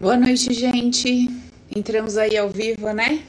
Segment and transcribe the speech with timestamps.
[0.00, 1.28] Boa noite, gente.
[1.74, 3.20] Entramos aí ao vivo, né?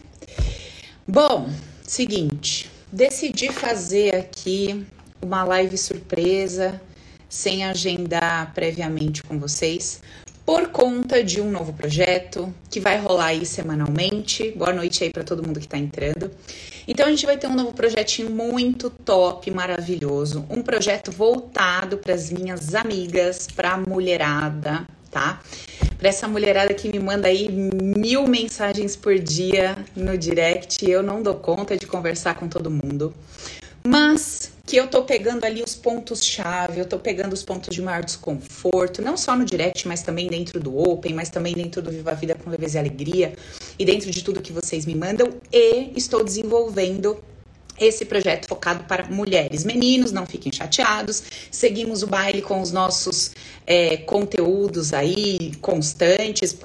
[1.07, 1.49] Bom,
[1.81, 4.85] seguinte, decidi fazer aqui
[5.19, 6.79] uma live surpresa,
[7.27, 9.99] sem agendar previamente com vocês,
[10.45, 14.51] por conta de um novo projeto que vai rolar aí semanalmente.
[14.51, 16.29] Boa noite aí para todo mundo que está entrando.
[16.87, 22.13] Então a gente vai ter um novo projetinho muito top, maravilhoso, um projeto voltado para
[22.13, 25.41] as minhas amigas, para a mulherada, tá?
[25.99, 31.21] Para essa mulherada que me manda aí mil mensagens por dia no direct, eu não
[31.21, 33.13] dou conta de conversar com todo mundo.
[33.85, 38.01] Mas que eu tô pegando ali os pontos-chave, eu tô pegando os pontos de maior
[38.01, 42.11] desconforto, não só no direct, mas também dentro do Open, mas também dentro do Viva
[42.11, 43.33] a Vida com Leveza e Alegria
[43.77, 45.27] e dentro de tudo que vocês me mandam.
[45.51, 47.21] E estou desenvolvendo
[47.79, 49.63] esse projeto focado para mulheres.
[49.63, 51.23] Meninos, não fiquem chateados.
[51.51, 53.31] Seguimos o baile com os nossos
[53.65, 56.55] é, conteúdos aí constantes,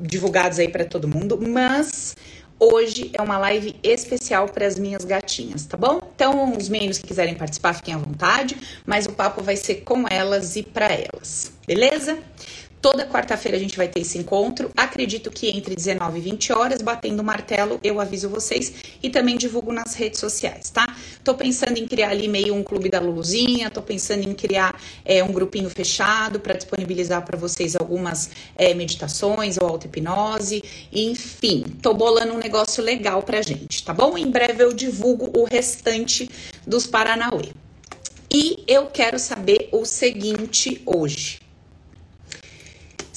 [0.00, 2.14] divulgados aí para todo mundo, mas
[2.62, 5.98] Hoje é uma live especial para as minhas gatinhas, tá bom?
[6.14, 10.04] Então, os meninos que quiserem participar, fiquem à vontade, mas o papo vai ser com
[10.06, 12.18] elas e para elas, beleza?
[12.80, 14.70] Toda quarta-feira a gente vai ter esse encontro.
[14.74, 19.36] Acredito que entre 19 e 20 horas, batendo o martelo, eu aviso vocês e também
[19.36, 20.96] divulgo nas redes sociais, tá?
[21.22, 25.22] Tô pensando em criar ali meio um clube da Luluzinha, tô pensando em criar é,
[25.22, 32.32] um grupinho fechado para disponibilizar para vocês algumas é, meditações ou auto-hipnose, enfim, tô bolando
[32.32, 34.16] um negócio legal pra gente, tá bom?
[34.16, 36.30] Em breve eu divulgo o restante
[36.66, 37.50] dos Paranauê.
[38.32, 41.49] E eu quero saber o seguinte hoje.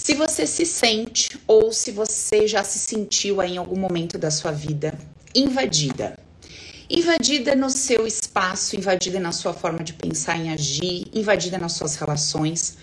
[0.03, 4.51] Se você se sente ou se você já se sentiu em algum momento da sua
[4.51, 4.93] vida
[5.33, 6.19] invadida,
[6.89, 11.95] invadida no seu espaço, invadida na sua forma de pensar e agir, invadida nas suas
[11.95, 12.75] relações,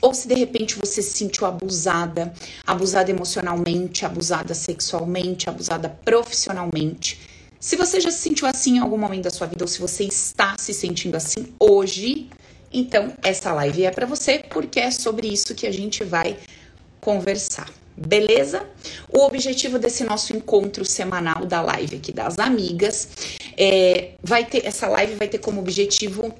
[0.00, 2.34] ou se de repente você se sentiu abusada,
[2.66, 7.20] abusada emocionalmente, abusada sexualmente, abusada profissionalmente.
[7.60, 10.02] Se você já se sentiu assim em algum momento da sua vida ou se você
[10.02, 12.28] está se sentindo assim hoje,
[12.72, 16.36] então essa live é para você porque é sobre isso que a gente vai
[17.04, 17.68] conversar.
[17.96, 18.66] Beleza?
[19.08, 23.08] O objetivo desse nosso encontro semanal da live aqui das amigas
[23.56, 26.34] é, vai ter essa live vai ter como objetivo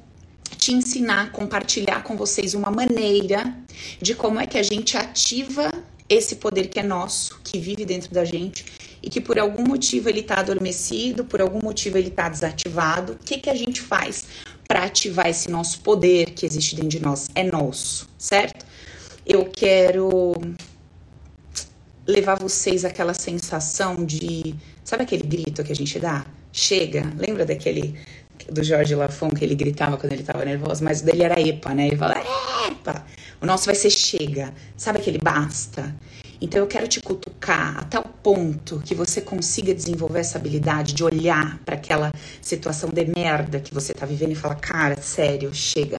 [0.59, 3.55] te ensinar, compartilhar com vocês uma maneira
[4.01, 5.71] de como é que a gente ativa
[6.09, 8.65] esse poder que é nosso, que vive dentro da gente
[9.03, 13.13] e que por algum motivo ele está adormecido, por algum motivo ele está desativado.
[13.13, 14.27] O que, que a gente faz
[14.67, 17.29] para ativar esse nosso poder que existe dentro de nós?
[17.35, 18.65] É nosso, certo?
[19.27, 20.35] Eu quero
[22.07, 24.55] levar vocês àquela sensação de.
[24.85, 26.27] Sabe aquele grito que a gente dá?
[26.53, 27.11] Chega.
[27.17, 27.99] Lembra daquele
[28.51, 30.85] do Jorge Lafon que ele gritava quando ele estava nervoso?
[30.85, 31.87] Mas o dele era epa, né?
[31.87, 32.21] Ele falava
[32.69, 33.05] epa.
[33.41, 34.53] O nosso vai ser chega.
[34.77, 35.95] Sabe aquele basta?
[36.41, 41.03] Então eu quero te cutucar a tal ponto que você consiga desenvolver essa habilidade de
[41.03, 42.13] olhar para aquela
[42.43, 45.99] situação de merda que você tá vivendo e falar, cara, sério, chega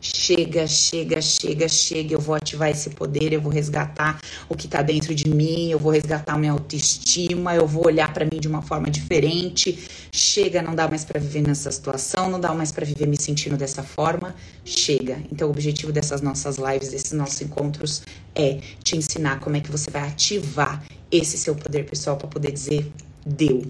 [0.00, 2.14] Chega, chega, chega, chega.
[2.14, 5.78] Eu vou ativar esse poder, eu vou resgatar o que tá dentro de mim, eu
[5.78, 9.78] vou resgatar minha autoestima, eu vou olhar para mim de uma forma diferente.
[10.10, 13.56] Chega, não dá mais para viver nessa situação, não dá mais para viver me sentindo
[13.56, 14.34] dessa forma.
[14.64, 15.22] Chega.
[15.30, 18.02] Então, o objetivo dessas nossas lives, desses nossos encontros
[18.34, 22.52] é te ensinar como é que você vai ativar esse seu poder pessoal para poder
[22.52, 22.90] dizer
[23.26, 23.64] deu.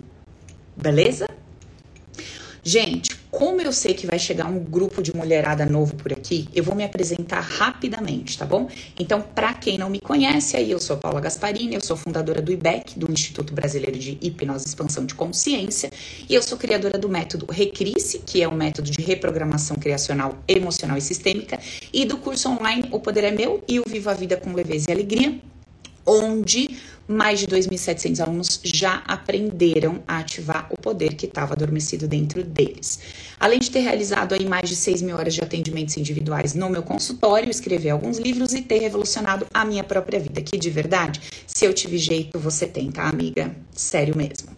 [0.76, 1.26] Beleza?
[2.62, 6.64] Gente, como eu sei que vai chegar um grupo de mulherada novo por aqui, eu
[6.64, 8.68] vou me apresentar rapidamente, tá bom?
[8.98, 12.50] Então, para quem não me conhece, aí eu sou Paula Gasparini, eu sou fundadora do
[12.50, 15.90] IBEC, do Instituto Brasileiro de Hipnose e Expansão de Consciência,
[16.28, 20.96] e eu sou criadora do método Recrisse, que é um método de reprogramação criacional emocional
[20.96, 21.58] e sistêmica,
[21.92, 24.90] e do curso online O Poder é Meu e o Viva a Vida com Leveza
[24.90, 25.40] e Alegria,
[26.06, 26.68] onde
[27.10, 33.00] mais de 2.700 alunos já aprenderam a ativar o poder que estava adormecido dentro deles.
[33.38, 36.84] Além de ter realizado aí mais de 6 mil horas de atendimentos individuais no meu
[36.84, 41.64] consultório, escrever alguns livros e ter revolucionado a minha própria vida, que de verdade, se
[41.64, 43.54] eu tive jeito, você tem, tá, amiga?
[43.74, 44.50] Sério mesmo.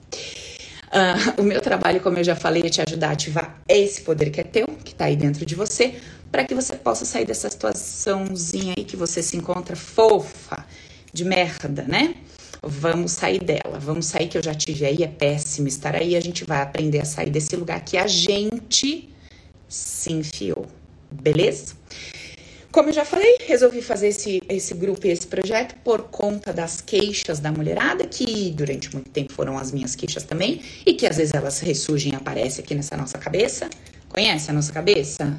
[0.93, 4.29] Uh, o meu trabalho, como eu já falei, é te ajudar a ativar esse poder
[4.29, 5.95] que é teu, que tá aí dentro de você,
[6.31, 10.67] para que você possa sair dessa situaçãozinha aí que você se encontra fofa,
[11.13, 12.15] de merda, né?
[12.63, 16.21] Vamos sair dela, vamos sair que eu já tive aí, é péssimo estar aí, a
[16.21, 19.09] gente vai aprender a sair desse lugar que a gente
[19.69, 20.67] se enfiou,
[21.11, 21.75] beleza?
[22.71, 26.81] Como eu já falei, resolvi fazer esse, esse grupo e esse projeto por conta das
[26.81, 31.19] queixas da mulherada, que durante muito tempo foram as minhas queixas também, e que às
[31.19, 33.69] vezes elas ressurgem e aparecem aqui nessa nossa cabeça.
[34.09, 35.39] Conhece a nossa cabeça?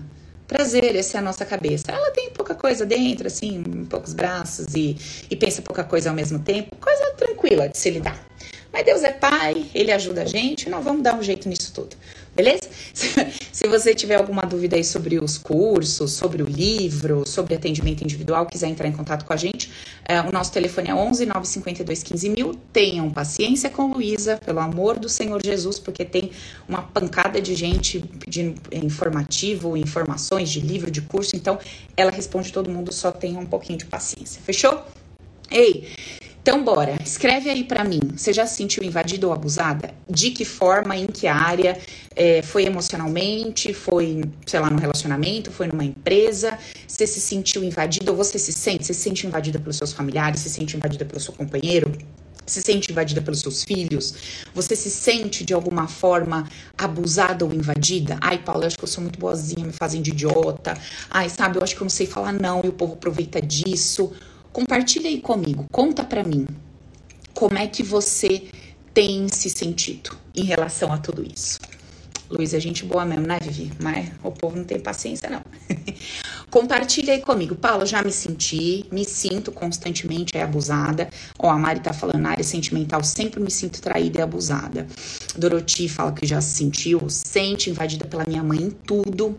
[0.53, 1.85] Prazer, essa é a nossa cabeça.
[1.91, 4.95] Ela tem pouca coisa dentro, assim, poucos braços e,
[5.27, 6.75] e pensa pouca coisa ao mesmo tempo.
[6.75, 8.23] Coisa tranquila de se lidar.
[8.71, 11.95] Mas Deus é Pai, Ele ajuda a gente, nós vamos dar um jeito nisso tudo.
[12.35, 12.67] Beleza?
[13.51, 18.47] Se você tiver alguma dúvida aí sobre os cursos, sobre o livro, sobre atendimento individual,
[18.47, 19.71] quiser entrar em contato com a gente,
[20.03, 22.55] é, o nosso telefone é 11 952 15 mil.
[22.73, 26.31] Tenham paciência com Luísa, pelo amor do Senhor Jesus, porque tem
[26.67, 31.59] uma pancada de gente pedindo informativo, informações de livro, de curso, então
[31.95, 34.41] ela responde todo mundo, só tenha um pouquinho de paciência.
[34.43, 34.83] Fechou?
[35.51, 35.87] Ei,
[36.43, 38.01] então, bora, escreve aí para mim.
[38.17, 39.93] Você já se sentiu invadida ou abusada?
[40.09, 41.79] De que forma, em que área?
[42.13, 43.73] É, foi emocionalmente?
[43.73, 45.51] Foi, sei lá, no relacionamento?
[45.51, 46.59] Foi numa empresa?
[46.85, 48.85] Você se sentiu invadida ou você se sente?
[48.85, 50.41] Você se sente invadida pelos seus familiares?
[50.41, 51.89] Se sente invadida pelo seu companheiro?
[52.45, 54.13] se sente invadida pelos seus filhos?
[54.53, 56.45] Você se sente de alguma forma
[56.77, 58.17] abusada ou invadida?
[58.19, 60.77] Ai, Paulo, eu acho que eu sou muito boazinha, me fazem de idiota.
[61.09, 64.11] Ai, sabe, eu acho que eu não sei falar não e o povo aproveita disso.
[64.53, 66.45] Compartilha aí comigo, conta para mim
[67.33, 68.43] como é que você
[68.93, 71.59] tem se sentido em relação a tudo isso.
[72.29, 73.71] Luiz, é gente boa mesmo, né, Vivi?
[73.81, 75.41] Mas o povo não tem paciência, não.
[76.51, 77.55] Compartilha aí comigo.
[77.55, 81.09] Paulo, já me senti, me sinto constantemente abusada.
[81.39, 84.87] Ó, a Mari tá falando, na área sentimental, sempre me sinto traída e abusada.
[85.35, 89.35] Doroti fala que já se sentiu, sente invadida pela minha mãe em tudo.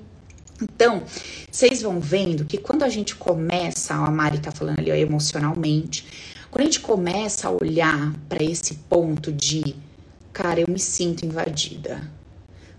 [0.63, 1.03] Então,
[1.51, 6.07] vocês vão vendo que quando a gente começa, a Mari tá falando ali ó, emocionalmente,
[6.51, 9.75] quando a gente começa a olhar para esse ponto de,
[10.33, 12.01] cara, eu me sinto invadida.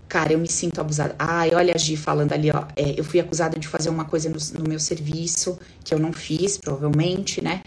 [0.08, 1.14] Cara, eu me sinto abusada.
[1.18, 2.64] Ai, olha a Gi falando ali, ó.
[2.76, 6.12] É, eu fui acusada de fazer uma coisa no, no, meu serviço que eu não
[6.12, 7.62] fiz, provavelmente, né?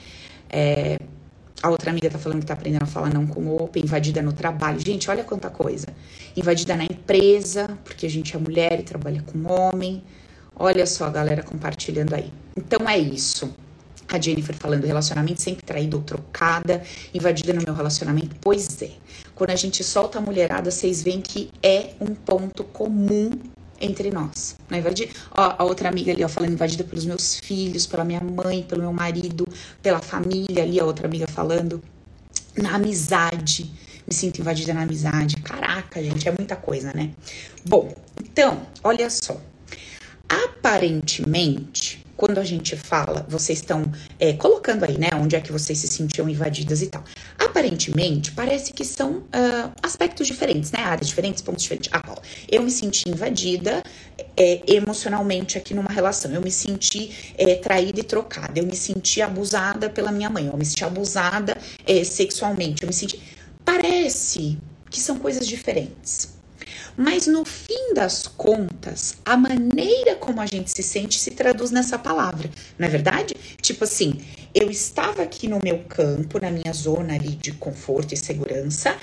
[0.50, 0.98] É,
[1.62, 4.22] a outra amiga tá falando que tá aprendendo a falar não com o open, invadida
[4.22, 4.80] no trabalho.
[4.80, 5.88] Gente, olha quanta coisa.
[6.36, 10.02] Invadida na empresa, porque a gente é mulher e trabalha com homem.
[10.56, 12.32] Olha só a galera compartilhando aí.
[12.56, 13.54] Então é isso.
[14.08, 16.82] A Jennifer falando relacionamento sempre traído ou trocada,
[17.14, 18.36] invadida no meu relacionamento.
[18.42, 18.92] Pois é.
[19.36, 23.32] Quando a gente solta a mulherada, vocês veem que é um ponto comum
[23.80, 24.56] entre nós.
[24.70, 25.10] Não é invadir.
[25.32, 28.82] Ó, a outra amiga ali, ó, falando invadida pelos meus filhos, pela minha mãe, pelo
[28.82, 29.48] meu marido,
[29.82, 31.82] pela família ali, a outra amiga falando.
[32.58, 33.72] Na amizade.
[34.08, 35.38] Me sinto invadida na amizade.
[35.38, 37.12] Caraca, gente, é muita coisa, né?
[37.66, 37.94] Bom,
[38.24, 39.40] então, olha só.
[40.28, 43.90] Aparentemente, quando a gente fala, vocês estão
[44.20, 47.02] é, colocando aí, né, onde é que vocês se sentiam invadidas e tal.
[47.40, 51.90] Aparentemente, parece que são uh, aspectos diferentes, né, áreas diferentes, pontos diferentes.
[51.94, 52.22] Ah, Paula,
[52.52, 53.82] eu me senti invadida
[54.36, 59.22] é, emocionalmente aqui numa relação, eu me senti é, traída e trocada, eu me senti
[59.22, 61.58] abusada pela minha mãe, eu me senti abusada
[61.88, 63.18] é, sexualmente, eu me senti.
[63.64, 64.58] Parece
[64.90, 66.39] que são coisas diferentes.
[67.02, 71.98] Mas no fim das contas, a maneira como a gente se sente se traduz nessa
[71.98, 73.38] palavra, não é verdade?
[73.62, 74.20] Tipo assim,
[74.54, 78.98] eu estava aqui no meu campo, na minha zona ali de conforto e segurança,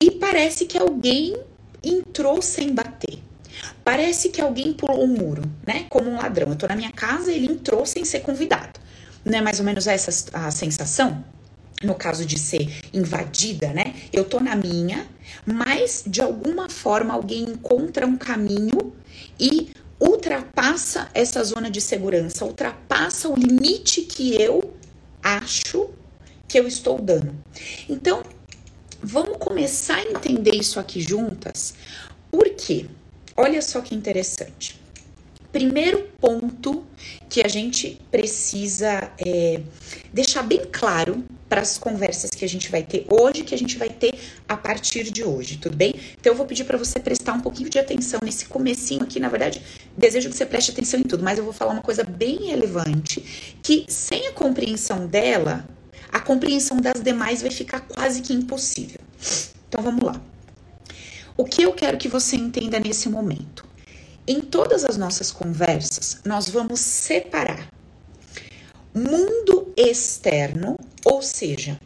[0.00, 1.36] e parece que alguém
[1.84, 3.18] entrou sem bater.
[3.84, 5.84] Parece que alguém pulou um muro, né?
[5.90, 6.48] Como um ladrão.
[6.48, 8.80] Eu tô na minha casa, ele entrou sem ser convidado.
[9.22, 11.22] Não é mais ou menos essa a sensação?
[11.82, 13.94] No caso de ser invadida, né?
[14.12, 15.06] Eu tô na minha,
[15.46, 18.92] mas de alguma forma alguém encontra um caminho
[19.38, 19.70] e
[20.00, 24.74] ultrapassa essa zona de segurança, ultrapassa o limite que eu
[25.22, 25.90] acho
[26.48, 27.32] que eu estou dando.
[27.88, 28.22] Então,
[29.02, 31.74] vamos começar a entender isso aqui juntas.
[32.30, 32.86] Por quê?
[33.36, 34.81] Olha só que interessante.
[35.52, 36.82] Primeiro ponto
[37.28, 39.60] que a gente precisa é,
[40.10, 43.76] deixar bem claro para as conversas que a gente vai ter hoje, que a gente
[43.76, 44.14] vai ter
[44.48, 45.94] a partir de hoje, tudo bem?
[46.18, 49.28] Então eu vou pedir para você prestar um pouquinho de atenção nesse comecinho aqui, na
[49.28, 49.60] verdade,
[49.94, 53.20] desejo que você preste atenção em tudo, mas eu vou falar uma coisa bem relevante,
[53.62, 55.68] que sem a compreensão dela,
[56.10, 59.00] a compreensão das demais vai ficar quase que impossível.
[59.68, 60.18] Então vamos lá.
[61.36, 63.71] O que eu quero que você entenda nesse momento?
[64.26, 67.68] Em todas as nossas conversas, nós vamos separar
[68.94, 71.78] mundo externo, ou seja,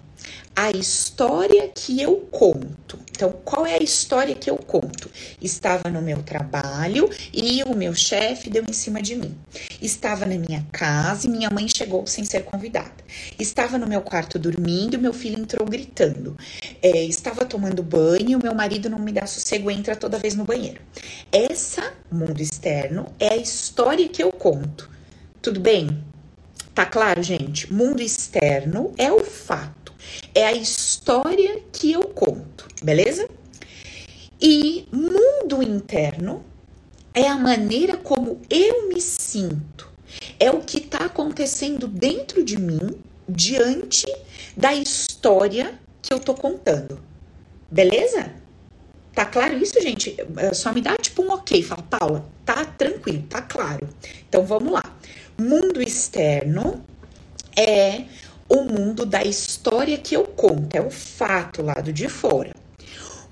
[0.54, 2.98] a história que eu conto.
[3.16, 5.10] Então, qual é a história que eu conto?
[5.40, 9.34] Estava no meu trabalho e o meu chefe deu em cima de mim.
[9.80, 12.92] Estava na minha casa e minha mãe chegou sem ser convidada.
[13.38, 16.36] Estava no meu quarto dormindo e meu filho entrou gritando.
[16.82, 20.44] É, estava tomando banho e meu marido não me dá sossego, entra toda vez no
[20.44, 20.82] banheiro.
[21.32, 24.90] Essa, mundo externo, é a história que eu conto.
[25.40, 26.04] Tudo bem?
[26.74, 27.72] Tá claro, gente?
[27.72, 29.85] Mundo externo é o fato,
[30.36, 33.26] é a história que eu conto, beleza?
[34.38, 36.44] E mundo interno
[37.14, 39.90] é a maneira como eu me sinto,
[40.38, 44.04] é o que está acontecendo dentro de mim diante
[44.54, 47.00] da história que eu tô contando.
[47.70, 48.30] Beleza?
[49.14, 50.14] Tá claro isso, gente?
[50.36, 51.62] É, só me dá tipo um ok.
[51.62, 53.88] Fala, Paula, tá tranquilo, tá claro.
[54.28, 54.84] Então vamos lá.
[55.38, 56.84] Mundo externo
[57.56, 58.04] é
[58.48, 62.52] o mundo da história que eu conto, é o fato lado de fora.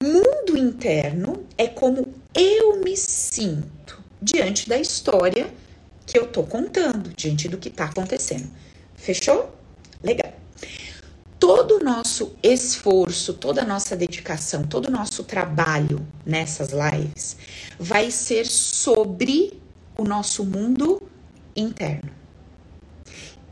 [0.01, 5.49] Mundo interno é como eu me sinto diante da história
[6.07, 8.51] que eu tô contando, diante do que tá acontecendo.
[8.95, 9.55] Fechou?
[10.03, 10.35] Legal
[11.47, 17.37] todo o nosso esforço, toda a nossa dedicação, todo o nosso trabalho nessas lives
[17.79, 19.61] vai ser sobre
[19.95, 21.03] o nosso mundo
[21.55, 22.11] interno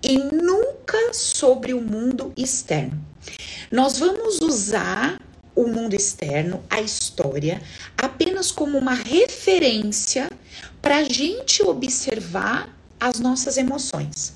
[0.03, 3.01] e nunca sobre o mundo externo.
[3.71, 5.21] Nós vamos usar
[5.55, 7.63] o mundo externo, a história,
[7.97, 10.31] apenas como uma referência
[10.81, 14.35] para a gente observar as nossas emoções.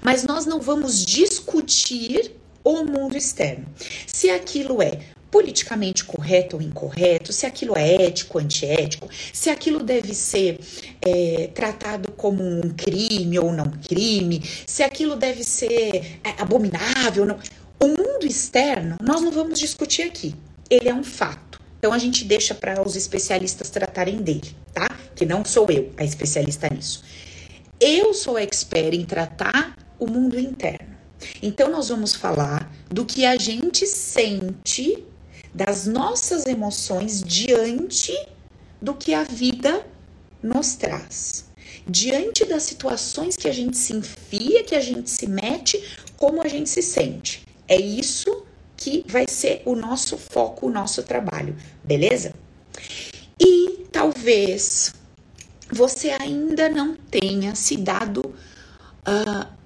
[0.00, 3.66] Mas nós não vamos discutir o mundo externo.
[4.06, 5.00] Se aquilo é
[5.32, 10.60] politicamente correto ou incorreto, se aquilo é ético ou antiético, se aquilo deve ser
[11.00, 17.28] é, tratado como um crime ou não crime, se aquilo deve ser é, abominável ou
[17.30, 17.38] não.
[17.82, 20.34] O mundo externo nós não vamos discutir aqui.
[20.68, 21.60] Ele é um fato.
[21.78, 24.88] Então a gente deixa para os especialistas tratarem dele, tá?
[25.16, 27.02] Que não sou eu a especialista nisso.
[27.80, 30.92] Eu sou expert em tratar o mundo interno.
[31.42, 35.04] Então, nós vamos falar do que a gente sente,
[35.54, 38.12] das nossas emoções diante
[38.80, 39.86] do que a vida
[40.42, 41.46] nos traz.
[41.86, 45.82] Diante das situações que a gente se enfia, que a gente se mete,
[46.16, 47.44] como a gente se sente.
[47.68, 48.44] É isso
[48.76, 52.34] que vai ser o nosso foco, o nosso trabalho, beleza?
[53.38, 54.94] E talvez
[55.70, 58.34] você ainda não tenha se dado
[59.08, 59.62] uh,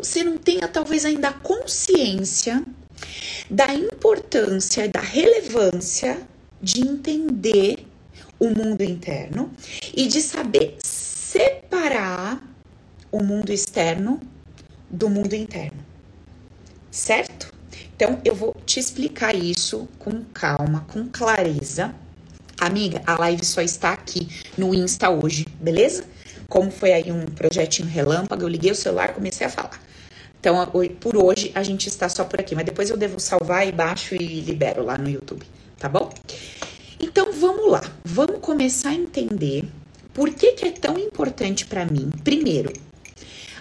[0.00, 2.64] você não tenha talvez ainda consciência
[3.50, 6.20] da importância, da relevância
[6.62, 7.86] de entender
[8.38, 9.50] o mundo interno
[9.94, 12.42] e de saber separar
[13.10, 14.20] o mundo externo
[14.88, 15.78] do mundo interno.
[16.90, 17.52] Certo?
[17.94, 21.94] Então eu vou te explicar isso com calma, com clareza.
[22.58, 26.04] Amiga, a live só está aqui no Insta hoje, beleza?
[26.50, 29.80] como foi aí um projetinho relâmpago, eu liguei o celular, comecei a falar.
[30.40, 30.56] Então,
[30.98, 34.14] por hoje, a gente está só por aqui, mas depois eu devo salvar e baixo
[34.14, 35.44] e libero lá no YouTube,
[35.78, 36.10] tá bom?
[36.98, 37.82] Então, vamos lá.
[38.02, 39.64] Vamos começar a entender
[40.14, 42.72] por que, que é tão importante para mim, primeiro,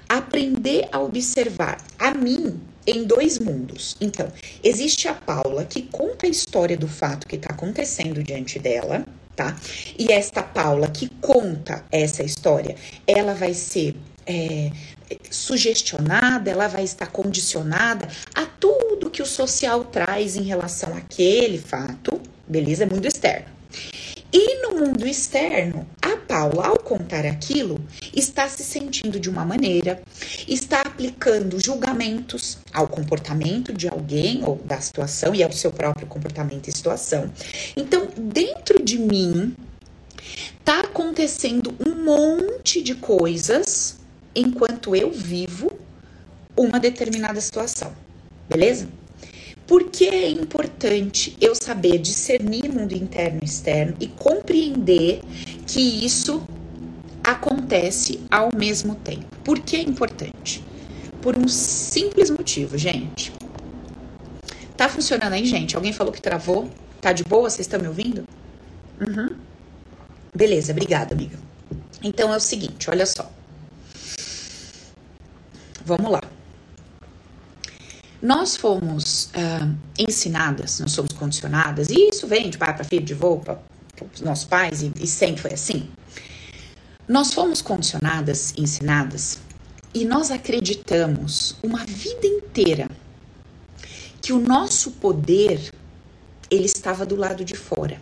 [0.07, 3.97] aprender a observar a mim em dois mundos.
[3.99, 4.31] Então,
[4.63, 9.05] existe a Paula que conta a história do fato que está acontecendo diante dela,
[9.35, 9.55] tá?
[9.97, 13.95] E esta Paula que conta essa história, ela vai ser
[14.25, 14.71] é,
[15.31, 22.21] sugestionada, ela vai estar condicionada a tudo que o social traz em relação àquele fato,
[22.47, 22.83] beleza?
[22.83, 23.59] É mundo externo.
[24.31, 27.83] E no mundo externo, a Paula, ao contar aquilo,
[28.15, 30.03] está se sentindo de uma maneira,
[30.47, 36.67] está aplicando julgamentos ao comportamento de alguém ou da situação e ao seu próprio comportamento
[36.67, 37.31] e situação.
[37.75, 39.55] Então, dentro de mim,
[40.59, 43.98] está acontecendo um monte de coisas
[44.39, 45.71] enquanto eu vivo
[46.55, 47.91] uma determinada situação,
[48.49, 48.87] beleza?
[49.65, 55.21] Por que é importante eu saber discernir mundo interno e externo e compreender
[55.67, 56.41] que isso
[57.23, 59.27] acontece ao mesmo tempo?
[59.43, 60.63] Por que é importante?
[61.21, 63.31] Por um simples motivo, gente.
[64.75, 65.75] Tá funcionando aí, gente?
[65.75, 66.69] Alguém falou que travou?
[66.99, 67.49] Tá de boa?
[67.49, 68.23] Vocês estão me ouvindo?
[68.99, 69.35] Uhum.
[70.33, 71.37] Beleza, obrigada, amiga.
[72.01, 73.29] Então é o seguinte, olha só.
[75.85, 76.21] Vamos lá.
[78.21, 83.13] Nós fomos uh, ensinadas, nós somos condicionadas, e isso vem de pai para filho, de
[83.13, 83.59] avô para
[84.13, 85.89] os nossos pais, e, e sempre foi assim.
[87.07, 89.39] Nós fomos condicionadas, ensinadas,
[89.93, 92.89] e nós acreditamos uma vida inteira
[94.21, 95.71] que o nosso poder
[96.51, 98.01] ele estava do lado de fora.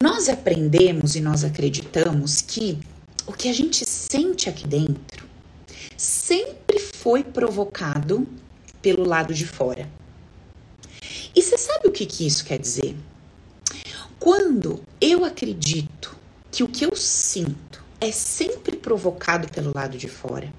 [0.00, 2.78] Nós aprendemos e nós acreditamos que
[3.26, 5.31] o que a gente sente aqui dentro
[6.02, 8.26] sempre foi provocado
[8.82, 9.88] pelo lado de fora.
[11.34, 12.96] E você sabe o que, que isso quer dizer?
[14.18, 16.16] Quando eu acredito
[16.50, 20.52] que o que eu sinto é sempre provocado pelo lado de fora,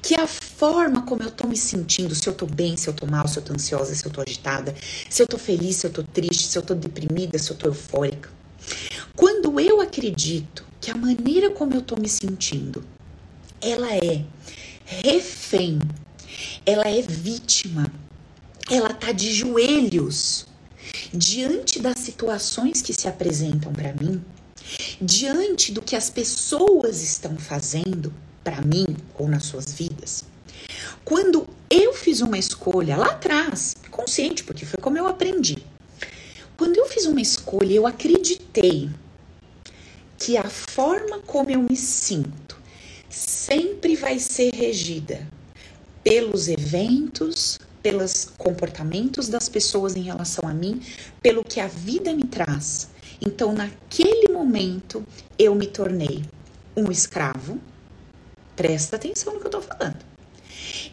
[0.00, 3.04] que a forma como eu tô me sentindo, se eu tô bem, se eu tô
[3.04, 4.74] mal, se eu tô ansiosa, se eu tô agitada,
[5.10, 7.68] se eu tô feliz, se eu tô triste, se eu tô deprimida, se eu tô
[7.68, 8.30] eufórica.
[9.14, 12.82] Quando eu acredito que a maneira como eu tô me sentindo,
[13.64, 14.24] ela é
[14.84, 15.78] refém,
[16.64, 17.90] ela é vítima,
[18.70, 20.46] ela tá de joelhos
[21.12, 24.22] diante das situações que se apresentam para mim,
[25.00, 28.12] diante do que as pessoas estão fazendo
[28.42, 30.24] para mim ou nas suas vidas.
[31.04, 35.58] Quando eu fiz uma escolha lá atrás, consciente, porque foi como eu aprendi.
[36.56, 38.90] Quando eu fiz uma escolha, eu acreditei
[40.18, 42.43] que a forma como eu me sinto
[43.14, 45.26] sempre vai ser regida
[46.02, 50.80] pelos eventos, pelos comportamentos das pessoas em relação a mim,
[51.22, 52.90] pelo que a vida me traz.
[53.24, 55.04] Então, naquele momento,
[55.38, 56.24] eu me tornei
[56.76, 57.58] um escravo.
[58.56, 60.04] Presta atenção no que eu tô falando.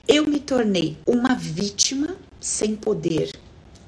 [0.08, 3.32] Eu me tornei uma vítima sem poder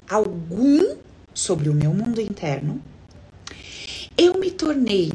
[0.08, 0.96] algum
[1.32, 2.82] sobre o meu mundo interno.
[4.16, 5.12] Eu me tornei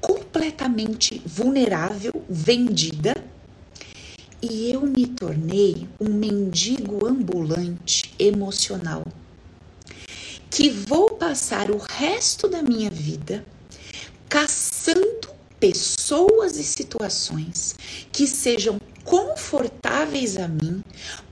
[0.00, 3.14] completamente vulnerável, vendida
[4.40, 9.04] e eu me tornei um mendigo ambulante emocional
[10.50, 13.44] que vou passar o resto da minha vida
[14.28, 15.28] caçando
[15.58, 17.74] pessoas e situações
[18.12, 20.82] que sejam confortáveis a mim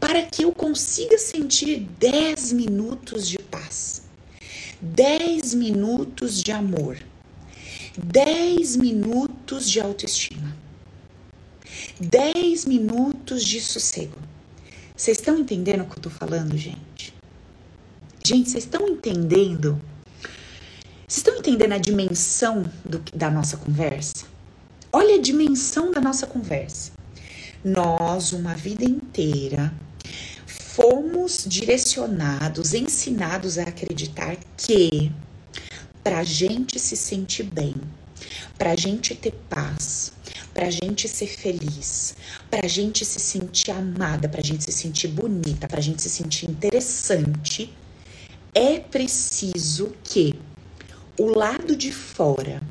[0.01, 4.03] para que eu consiga sentir 10 minutos de paz,
[4.81, 6.99] 10 minutos de amor,
[7.99, 10.57] 10 minutos de autoestima.
[12.01, 14.19] 10 minutos de sossego.
[14.95, 17.15] Vocês estão entendendo o que eu tô falando, gente?
[18.25, 19.81] Gente, vocês estão entendendo?
[21.07, 24.27] Vocês estão entendendo a dimensão do, da nossa conversa?
[24.93, 26.93] Olha a dimensão da nossa conversa.
[27.65, 29.73] Nós, uma vida inteira,
[30.47, 35.13] fomos direcionados, ensinados a acreditar que
[36.07, 37.75] para a gente se sentir bem,
[38.57, 40.13] para a gente ter paz,
[40.55, 42.15] para a gente ser feliz,
[42.49, 46.01] para a gente se sentir amada, para a gente se sentir bonita, para a gente
[46.01, 47.75] se sentir interessante,
[48.55, 50.37] é preciso que
[51.19, 52.63] o lado de fora,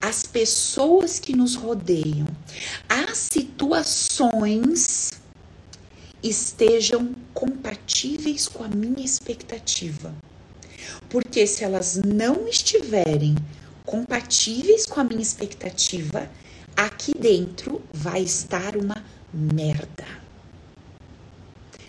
[0.00, 2.26] as pessoas que nos rodeiam,
[2.88, 5.12] as situações
[6.20, 10.12] estejam compatíveis com a minha expectativa.
[11.08, 13.36] Porque se elas não estiverem
[13.84, 16.30] compatíveis com a minha expectativa,
[16.76, 20.06] aqui dentro vai estar uma merda.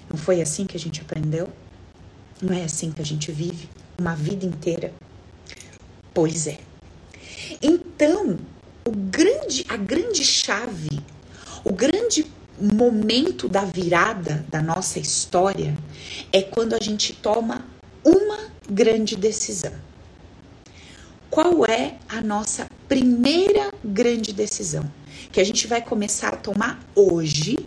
[0.10, 1.48] Não foi assim que a gente aprendeu?
[2.42, 4.94] Não é assim que a gente vive uma vida inteira?
[6.14, 6.60] Pois é.
[7.62, 8.40] Então,
[8.84, 11.00] o grande, a grande chave,
[11.64, 12.26] o grande
[12.60, 15.76] momento da virada da nossa história
[16.32, 17.66] é quando a gente toma
[18.04, 19.74] uma grande decisão.
[21.30, 24.90] Qual é a nossa primeira grande decisão?
[25.30, 27.58] Que a gente vai começar a tomar hoje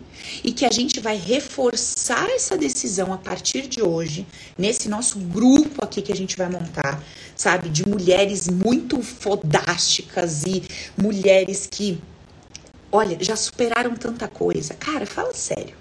[0.43, 4.25] e que a gente vai reforçar essa decisão a partir de hoje,
[4.57, 7.01] nesse nosso grupo aqui que a gente vai montar,
[7.35, 7.69] sabe?
[7.69, 10.63] De mulheres muito fodásticas e
[10.97, 11.99] mulheres que,
[12.91, 14.73] olha, já superaram tanta coisa.
[14.73, 15.75] Cara, fala sério.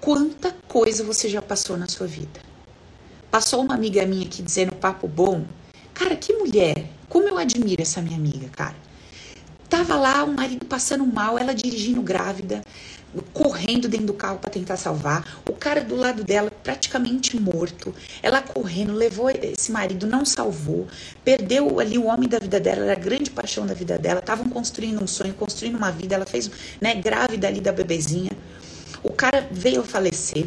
[0.00, 2.49] Quanta coisa você já passou na sua vida?
[3.30, 5.44] Passou uma amiga minha aqui dizendo papo bom
[6.00, 6.86] Cara, que mulher!
[7.10, 8.74] Como eu admiro essa minha amiga, cara.
[9.68, 12.62] Tava lá o marido passando mal, ela dirigindo grávida,
[13.32, 18.40] correndo dentro do carro para tentar salvar, o cara do lado dela praticamente morto, ela
[18.40, 20.88] correndo, levou esse marido, não salvou,
[21.22, 24.48] perdeu ali o homem da vida dela, era a grande paixão da vida dela, estavam
[24.48, 28.30] construindo um sonho, construindo uma vida, ela fez, né, grávida ali da bebezinha.
[29.02, 30.46] O cara veio a falecer.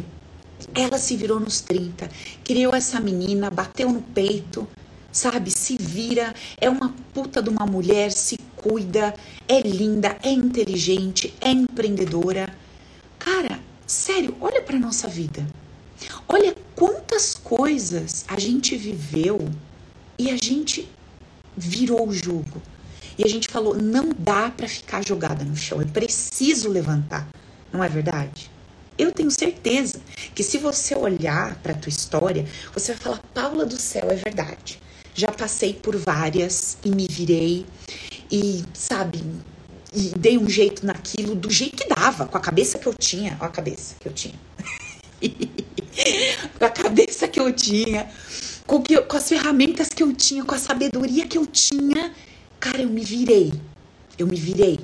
[0.74, 2.10] Ela se virou nos 30,
[2.42, 4.66] criou essa menina, bateu no peito,
[5.12, 5.48] sabe?
[5.50, 9.14] Se vira, é uma puta de uma mulher, se cuida,
[9.46, 12.52] é linda, é inteligente, é empreendedora.
[13.20, 15.46] Cara, sério, olha para nossa vida.
[16.28, 19.48] Olha quantas coisas a gente viveu
[20.18, 20.88] e a gente
[21.56, 22.60] virou o jogo.
[23.16, 27.28] E a gente falou: não dá para ficar jogada no chão, eu preciso levantar.
[27.72, 28.50] Não é verdade?
[28.98, 30.00] Eu tenho certeza
[30.34, 34.14] que se você olhar para a tua história, você vai falar: Paula do céu, é
[34.14, 34.80] verdade
[35.14, 37.64] já passei por várias e me virei
[38.30, 39.24] e, sabe,
[39.94, 43.38] e dei um jeito naquilo do jeito que dava, com a cabeça que eu tinha,
[43.40, 44.34] ó a cabeça que eu tinha.
[46.58, 48.10] com a cabeça que eu tinha,
[48.66, 52.12] com, que, com as ferramentas que eu tinha, com a sabedoria que eu tinha,
[52.58, 53.52] cara, eu me virei.
[54.18, 54.80] Eu me virei.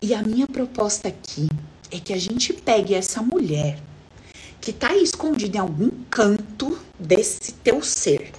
[0.00, 1.46] E a minha proposta aqui
[1.90, 3.78] é que a gente pegue essa mulher
[4.60, 8.32] que tá aí escondida em algum canto desse teu ser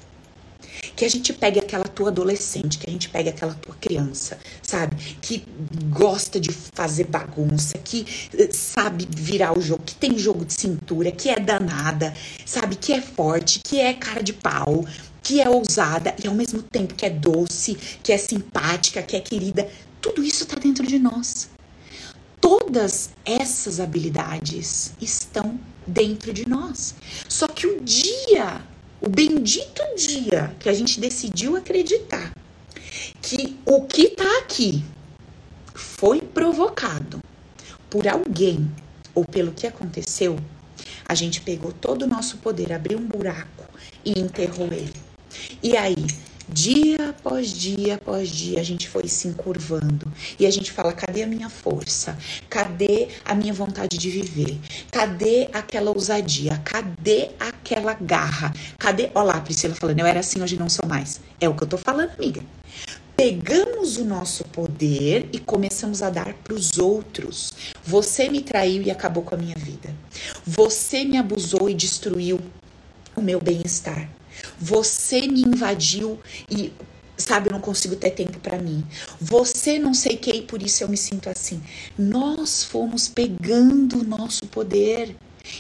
[0.96, 4.96] que a gente pegue aquela tua adolescente, que a gente pegue aquela tua criança, sabe?
[5.22, 5.44] Que
[5.90, 8.06] gosta de fazer bagunça, que
[8.38, 12.14] eh, sabe virar o jogo, que tem jogo de cintura, que é danada,
[12.46, 12.76] sabe?
[12.76, 14.86] Que é forte, que é cara de pau,
[15.24, 19.20] que é ousada e ao mesmo tempo que é doce, que é simpática, que é
[19.20, 19.68] querida.
[20.00, 21.50] Tudo isso está dentro de nós.
[22.42, 26.96] Todas essas habilidades estão dentro de nós.
[27.30, 28.62] Só que o dia,
[29.00, 32.34] o bendito dia que a gente decidiu acreditar
[33.22, 34.84] que o que está aqui
[35.74, 37.22] foi provocado
[37.90, 38.70] por alguém
[39.14, 40.40] ou pelo que aconteceu,
[41.08, 43.66] a gente pegou todo o nosso poder, abriu um buraco
[44.04, 44.94] e enterrou ele.
[45.62, 46.08] E aí,
[46.50, 50.12] dia após dia após dia, a gente foi se encurvando.
[50.40, 52.18] E a gente fala: cadê a minha força?
[52.50, 54.58] Cadê a minha vontade de viver?
[54.92, 56.62] Cadê aquela ousadia?
[56.64, 58.54] Cadê aquela garra?
[58.78, 59.10] Cadê.
[59.14, 61.20] Olha lá, Priscila falando: eu era assim, hoje não sou mais.
[61.40, 62.44] É o que eu tô falando, amiga.
[63.16, 67.54] Pegamos o nosso poder e começamos a dar para os outros.
[67.84, 69.94] Você me traiu e acabou com a minha vida.
[70.44, 72.40] Você me abusou e destruiu
[73.16, 74.10] o meu bem-estar.
[74.62, 76.20] Você me invadiu
[76.50, 76.72] e
[77.18, 78.86] sabe, eu não consigo ter tempo para mim.
[79.20, 81.62] Você não sei que e por isso eu me sinto assim.
[81.98, 85.16] Nós fomos pegando o nosso poder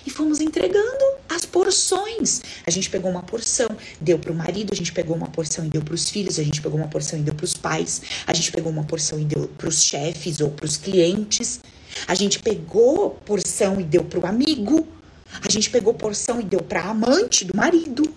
[0.05, 2.41] e fomos entregando as porções.
[2.65, 5.69] A gente pegou uma porção, deu para o marido, a gente pegou uma porção e
[5.69, 8.33] deu para os filhos, a gente pegou uma porção e deu para os pais, a
[8.33, 11.59] gente pegou uma porção e deu para os chefes ou para os clientes.
[12.07, 14.87] A gente pegou porção e deu para o amigo.
[15.41, 18.13] A gente pegou porção e deu para a amante do marido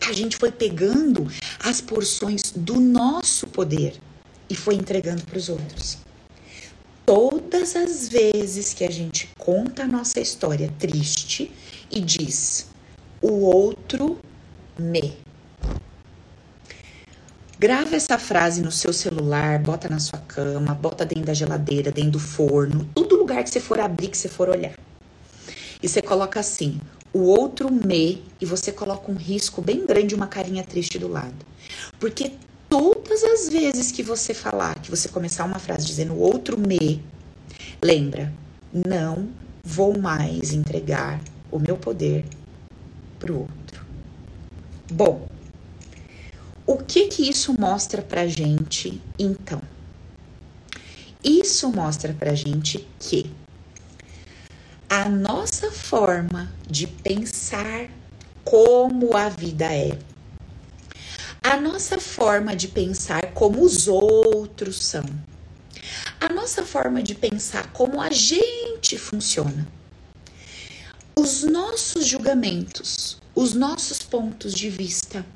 [0.00, 1.26] a gente foi pegando
[1.60, 3.94] as porções do nosso poder
[4.48, 5.98] e foi entregando para os outros.
[7.04, 11.52] Todas as vezes que a gente conta a nossa história triste
[11.90, 12.66] e diz
[13.22, 14.18] o outro
[14.78, 15.16] me.
[17.58, 22.12] Grava essa frase no seu celular, bota na sua cama, bota dentro da geladeira, dentro
[22.12, 24.74] do forno, todo lugar que você for abrir, que você for olhar.
[25.82, 26.78] E você coloca assim:
[27.16, 31.34] o outro me e você coloca um risco bem grande, uma carinha triste do lado.
[31.98, 32.32] Porque
[32.68, 37.02] todas as vezes que você falar, que você começar uma frase dizendo o outro me,
[37.80, 38.30] lembra,
[38.70, 39.28] não
[39.64, 41.18] vou mais entregar
[41.50, 42.22] o meu poder
[43.18, 43.86] pro outro.
[44.92, 45.26] Bom,
[46.66, 49.62] o que que isso mostra pra gente então?
[51.24, 53.32] Isso mostra pra gente que
[54.88, 57.90] a nossa forma de pensar
[58.44, 59.98] como a vida é,
[61.42, 65.04] a nossa forma de pensar como os outros são,
[66.20, 69.66] a nossa forma de pensar como a gente funciona,
[71.18, 75.26] os nossos julgamentos, os nossos pontos de vista,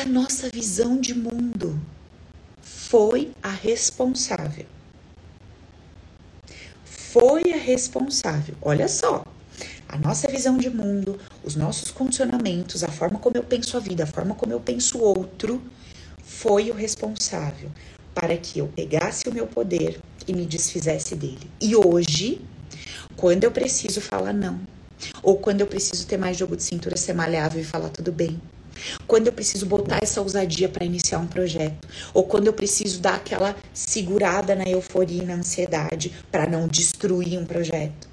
[0.00, 1.78] a nossa visão de mundo
[2.62, 4.66] foi a responsável
[7.12, 8.54] foi a responsável.
[8.62, 9.22] Olha só,
[9.86, 14.04] a nossa visão de mundo, os nossos condicionamentos, a forma como eu penso a vida,
[14.04, 15.62] a forma como eu penso o outro,
[16.24, 17.70] foi o responsável
[18.14, 21.50] para que eu pegasse o meu poder e me desfizesse dele.
[21.60, 22.40] E hoje,
[23.14, 24.58] quando eu preciso falar não,
[25.22, 28.40] ou quando eu preciso ter mais jogo de cintura, ser maleável e falar tudo bem,
[29.06, 33.14] quando eu preciso botar essa ousadia para iniciar um projeto, ou quando eu preciso dar
[33.14, 38.08] aquela segurada na euforia e na ansiedade para não destruir um projeto.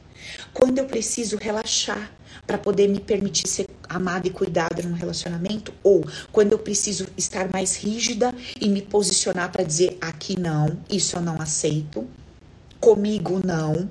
[0.53, 2.11] Quando eu preciso relaxar
[2.45, 7.49] para poder me permitir ser amada e cuidada num relacionamento, ou quando eu preciso estar
[7.51, 12.07] mais rígida e me posicionar para dizer aqui não, isso eu não aceito,
[12.79, 13.89] comigo não,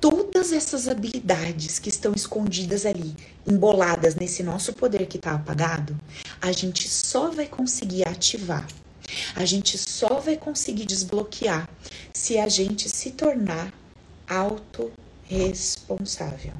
[0.00, 3.14] todas essas habilidades que estão escondidas ali,
[3.46, 5.98] emboladas nesse nosso poder que está apagado,
[6.40, 8.66] a gente só vai conseguir ativar.
[9.34, 11.68] A gente só vai conseguir desbloquear
[12.12, 13.72] se a gente se tornar
[14.28, 16.54] autorresponsável.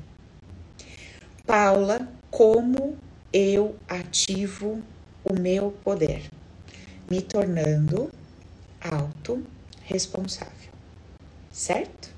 [1.45, 2.97] Paula, como
[3.33, 4.81] eu ativo
[5.25, 6.31] o meu poder?
[7.11, 8.13] Me tornando
[8.81, 10.71] autorresponsável.
[11.51, 12.16] Certo?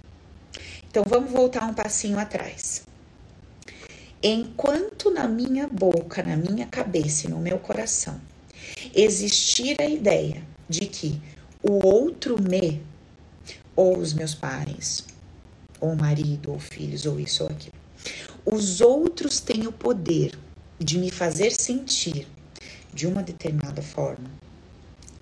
[0.91, 2.83] Então vamos voltar um passinho atrás.
[4.23, 8.21] Enquanto na minha boca, na minha cabeça e no meu coração
[8.95, 11.21] existir a ideia de que
[11.63, 12.83] o outro me,
[13.77, 15.05] ou os meus pais,
[15.81, 17.77] ou marido, ou filhos, ou isso ou aquilo,
[18.45, 20.37] os outros têm o poder
[20.79, 22.27] de me fazer sentir
[22.93, 24.31] de uma determinada forma.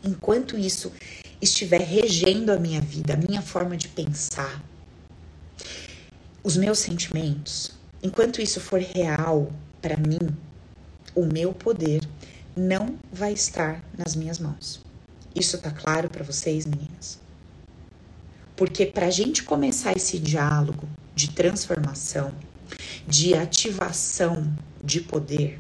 [0.03, 0.93] Enquanto isso
[1.41, 4.63] estiver regendo a minha vida, a minha forma de pensar,
[6.47, 9.51] os meus sentimentos, enquanto isso for real
[9.83, 10.21] para mim,
[11.13, 12.09] o meu poder
[12.57, 14.81] não vai estar nas minhas mãos.
[15.35, 17.19] Isso tá claro para vocês, meninas?
[18.55, 22.33] Porque para a gente começar esse diálogo de transformação,
[23.09, 25.59] de ativação de poder,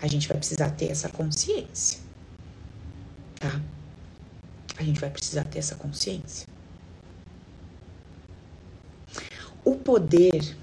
[0.00, 2.00] a gente vai precisar ter essa consciência,
[3.38, 3.60] tá?
[4.78, 6.55] A gente vai precisar ter essa consciência.
[9.66, 10.56] O poder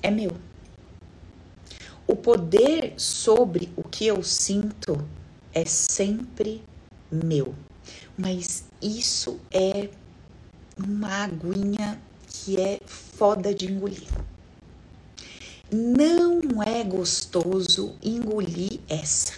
[0.00, 0.30] é meu.
[2.06, 5.04] O poder sobre o que eu sinto
[5.52, 6.62] é sempre
[7.10, 7.56] meu.
[8.16, 9.90] Mas isso é
[10.78, 14.06] uma aguinha que é foda de engolir.
[15.68, 19.32] Não é gostoso engolir essa.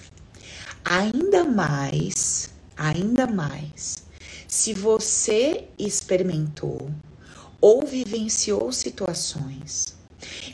[0.85, 4.05] Ainda mais, ainda mais,
[4.46, 6.90] se você experimentou
[7.62, 9.94] ou vivenciou situações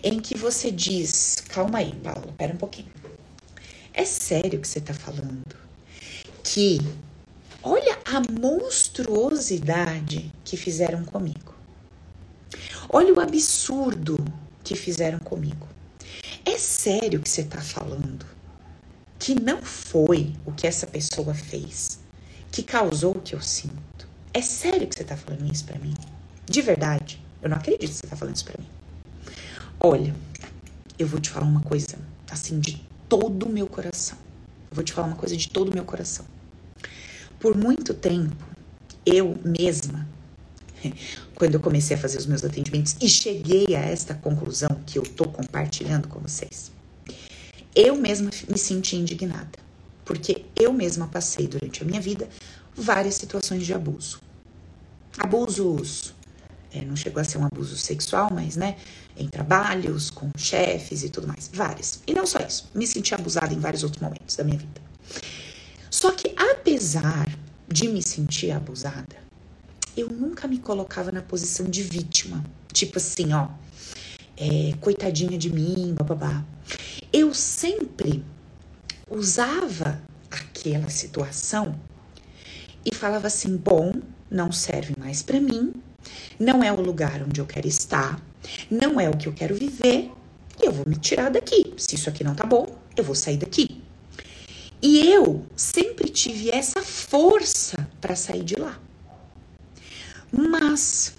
[0.03, 2.93] em que você diz: calma aí, Paulo, pera um pouquinho.
[3.95, 5.57] É sério que você está falando?
[6.45, 6.79] Que
[7.63, 11.55] olha a monstruosidade que fizeram comigo.
[12.91, 14.23] Olha o absurdo
[14.63, 15.67] que fizeram comigo.
[16.45, 18.25] É sério que você está falando?
[19.19, 21.99] Que não foi o que essa pessoa fez
[22.51, 24.09] que causou o que eu sinto?
[24.33, 25.95] É sério que você está falando isso para mim?
[26.49, 27.23] De verdade?
[27.43, 28.69] Eu não acredito que você está falando isso para mim.
[29.79, 30.15] Olha,
[30.99, 31.99] eu vou te falar uma coisa
[32.31, 34.17] assim de todo o meu coração.
[34.71, 36.25] Eu vou te falar uma coisa de todo o meu coração.
[37.39, 38.35] Por muito tempo,
[39.05, 40.09] eu mesma,
[41.37, 45.03] quando eu comecei a fazer os meus atendimentos e cheguei a esta conclusão que eu
[45.03, 46.73] tô compartilhando com vocês,
[47.75, 49.59] eu mesma me senti indignada,
[50.05, 52.29] porque eu mesma passei durante a minha vida
[52.75, 54.21] várias situações de abuso.
[55.17, 56.15] Abusos
[56.79, 58.77] é, não chegou a ser um abuso sexual, mas, né,
[59.17, 62.01] em trabalhos, com chefes e tudo mais, várias.
[62.07, 64.81] E não só isso, me senti abusada em vários outros momentos da minha vida.
[65.91, 67.27] Só que, apesar
[67.67, 69.17] de me sentir abusada,
[69.97, 72.45] eu nunca me colocava na posição de vítima.
[72.73, 73.49] Tipo assim, ó,
[74.37, 76.45] é, coitadinha de mim, bababá.
[77.13, 78.25] Eu sempre
[79.11, 81.75] usava aquela situação
[82.85, 83.93] e falava assim: bom,
[84.31, 85.73] não serve mais para mim,
[86.39, 88.21] não é o lugar onde eu quero estar,
[88.71, 90.11] não é o que eu quero viver,
[90.61, 91.73] e eu vou me tirar daqui.
[91.77, 92.67] Se isso aqui não tá bom,
[92.97, 93.83] eu vou sair daqui.
[94.81, 98.79] E eu sempre tive essa força para sair de lá.
[100.31, 101.15] Mas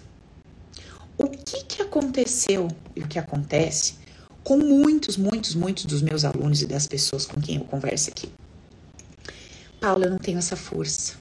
[1.18, 3.96] o que que aconteceu e o que acontece
[4.44, 8.30] com muitos, muitos, muitos dos meus alunos e das pessoas com quem eu converso aqui?
[9.82, 11.16] Paula, eu não tenho essa força.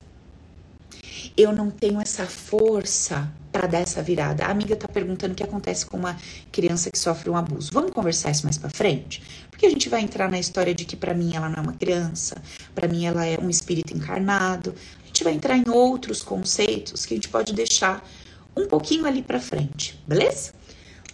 [1.37, 4.45] Eu não tenho essa força para dar essa virada.
[4.45, 6.17] A amiga tá perguntando o que acontece com uma
[6.53, 7.71] criança que sofre um abuso.
[7.73, 9.21] Vamos conversar isso mais para frente?
[9.51, 11.73] Porque a gente vai entrar na história de que para mim ela não é uma
[11.73, 12.41] criança,
[12.73, 14.73] para mim ela é um espírito encarnado.
[15.03, 18.09] A gente vai entrar em outros conceitos que a gente pode deixar
[18.57, 20.53] um pouquinho ali para frente, beleza?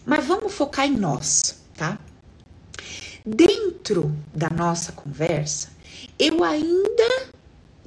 [0.04, 1.98] Mas vamos focar em nós, tá?
[3.24, 5.70] Dentro da nossa conversa,
[6.18, 7.28] eu ainda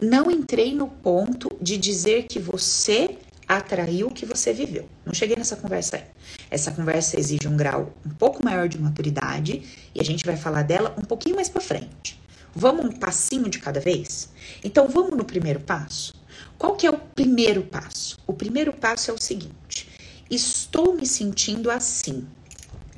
[0.02, 4.90] não entrei no ponto de dizer que você atraiu o que você viveu.
[5.06, 6.04] Não cheguei nessa conversa aí.
[6.52, 9.64] Essa conversa exige um grau um pouco maior de maturidade
[9.96, 12.20] e a gente vai falar dela um pouquinho mais para frente.
[12.54, 14.30] Vamos um passinho de cada vez?
[14.64, 16.14] Então vamos no primeiro passo.
[16.58, 18.18] Qual que é o primeiro passo?
[18.26, 19.88] O primeiro passo é o seguinte:
[20.30, 22.28] estou me sentindo assim.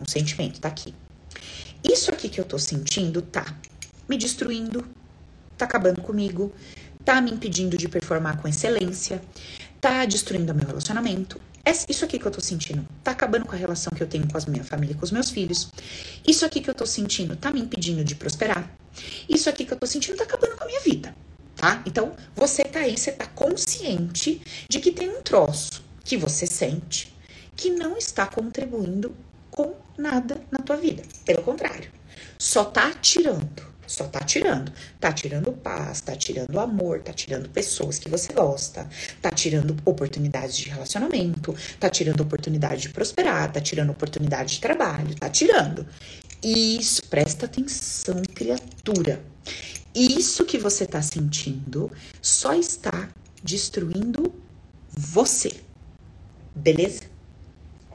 [0.01, 0.95] Um sentimento tá aqui.
[1.83, 3.45] Isso aqui que eu tô sentindo tá
[4.07, 4.85] me destruindo,
[5.57, 6.53] tá acabando comigo,
[7.05, 9.21] tá me impedindo de performar com excelência,
[9.79, 11.39] tá destruindo o meu relacionamento.
[11.87, 14.37] Isso aqui que eu tô sentindo tá acabando com a relação que eu tenho com
[14.37, 15.69] a minha família com os meus filhos.
[16.27, 18.71] Isso aqui que eu tô sentindo tá me impedindo de prosperar.
[19.27, 21.15] Isso aqui que eu tô sentindo tá acabando com a minha vida,
[21.55, 21.83] tá?
[21.85, 27.15] Então, você tá aí, você tá consciente de que tem um troço que você sente
[27.55, 29.15] que não está contribuindo
[29.51, 31.03] com nada na tua vida.
[31.23, 31.91] Pelo contrário,
[32.37, 34.71] só tá tirando só tá tirando.
[34.99, 38.87] Tá tirando paz, tá tirando amor, tá tirando pessoas que você gosta,
[39.19, 45.15] tá tirando oportunidades de relacionamento, tá tirando oportunidade de prosperar, tá tirando oportunidade de trabalho,
[45.15, 45.87] tá tirando.
[46.43, 49.21] Isso, presta atenção, criatura.
[49.93, 53.09] Isso que você tá sentindo só está
[53.43, 54.31] destruindo
[54.95, 55.51] você.
[56.53, 57.01] Beleza?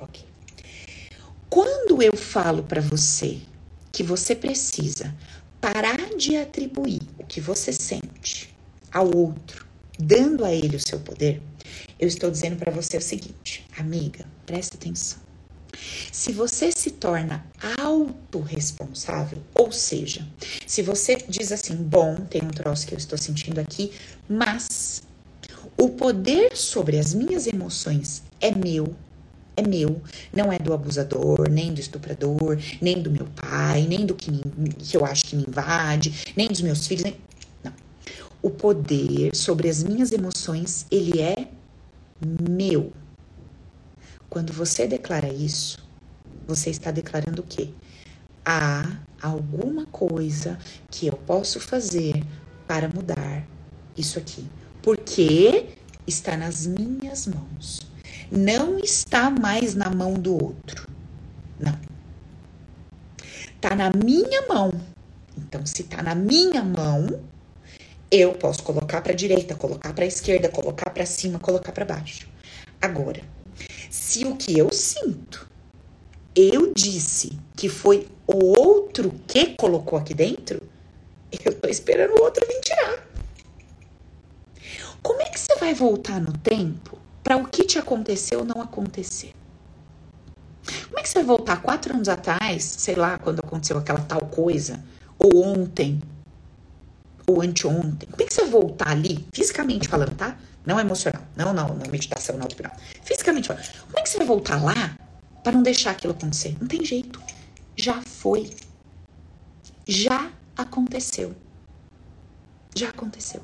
[0.00, 0.24] Ok.
[1.48, 3.38] Quando eu falo para você
[3.94, 5.14] que você precisa
[5.64, 8.54] parar de atribuir o que você sente
[8.92, 9.66] ao outro,
[9.98, 11.40] dando a ele o seu poder,
[11.98, 15.20] eu estou dizendo para você o seguinte, amiga, presta atenção.
[16.12, 17.46] Se você se torna
[17.78, 20.28] autorresponsável, ou seja,
[20.66, 23.90] se você diz assim, bom, tem um troço que eu estou sentindo aqui,
[24.28, 25.02] mas
[25.78, 28.94] o poder sobre as minhas emoções é meu,
[29.56, 34.14] é meu, não é do abusador, nem do estuprador, nem do meu pai, nem do
[34.14, 37.04] que, me, que eu acho que me invade, nem dos meus filhos.
[37.04, 37.16] Nem...
[37.62, 37.72] Não.
[38.42, 41.48] O poder sobre as minhas emoções, ele é
[42.48, 42.92] meu.
[44.28, 45.78] Quando você declara isso,
[46.46, 47.70] você está declarando o quê?
[48.44, 50.58] Há alguma coisa
[50.90, 52.22] que eu posso fazer
[52.66, 53.46] para mudar
[53.96, 54.44] isso aqui.
[54.82, 55.66] Porque
[56.06, 57.93] está nas minhas mãos.
[58.36, 60.88] Não está mais na mão do outro.
[61.56, 61.78] Não.
[63.54, 64.72] Está na minha mão.
[65.38, 67.20] Então, se está na minha mão,
[68.10, 71.84] eu posso colocar para a direita, colocar para a esquerda, colocar para cima, colocar para
[71.84, 72.28] baixo.
[72.82, 73.22] Agora,
[73.88, 75.48] se o que eu sinto,
[76.34, 80.60] eu disse que foi o outro que colocou aqui dentro,
[81.44, 83.06] eu tô esperando o outro vir tirar.
[85.00, 89.34] Como é que você vai voltar no tempo para o que te aconteceu não acontecer?
[90.86, 94.20] Como é que você vai voltar quatro anos atrás, sei lá, quando aconteceu aquela tal
[94.26, 94.82] coisa,
[95.18, 96.00] ou ontem,
[97.26, 98.08] ou anteontem.
[98.16, 100.36] Tem que você voltar ali, fisicamente falando, tá?
[100.64, 101.22] Não emocional.
[101.36, 102.70] Não, não, não meditação, não não.
[103.02, 103.64] Fisicamente falando.
[103.86, 104.96] Como é que você vai voltar lá
[105.42, 106.56] para não deixar aquilo acontecer?
[106.60, 107.20] Não tem jeito.
[107.76, 108.50] Já foi.
[109.86, 111.34] Já aconteceu.
[112.74, 113.42] Já aconteceu.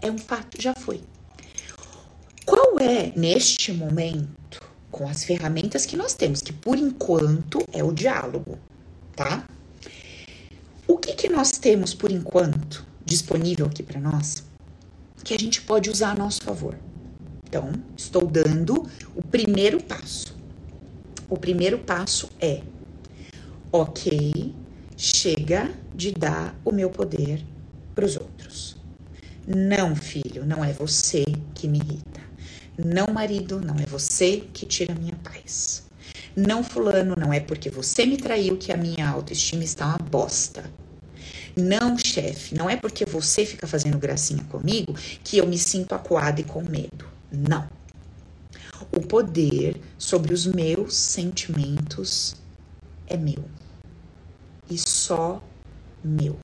[0.00, 1.02] É um fato, já foi.
[2.44, 7.92] Qual é, neste momento, com as ferramentas que nós temos, que por enquanto é o
[7.92, 8.58] diálogo,
[9.14, 9.46] tá?
[10.86, 14.44] O que, que nós temos por enquanto disponível aqui para nós
[15.22, 16.76] que a gente pode usar a nosso favor.
[17.46, 20.34] Então, estou dando o primeiro passo.
[21.28, 22.62] O primeiro passo é:
[23.70, 24.54] ok,
[24.96, 27.44] chega de dar o meu poder
[27.94, 28.76] para os outros.
[29.46, 31.24] Não, filho, não é você
[31.54, 32.21] que me irrita.
[32.78, 35.84] Não, marido, não é você que tira a minha paz.
[36.34, 40.64] Não, fulano, não é porque você me traiu que a minha autoestima está uma bosta.
[41.54, 46.40] Não, chefe, não é porque você fica fazendo gracinha comigo que eu me sinto acuada
[46.40, 47.04] e com medo.
[47.30, 47.68] Não.
[48.90, 52.36] O poder sobre os meus sentimentos
[53.06, 53.44] é meu.
[54.70, 55.42] E só
[56.02, 56.38] meu.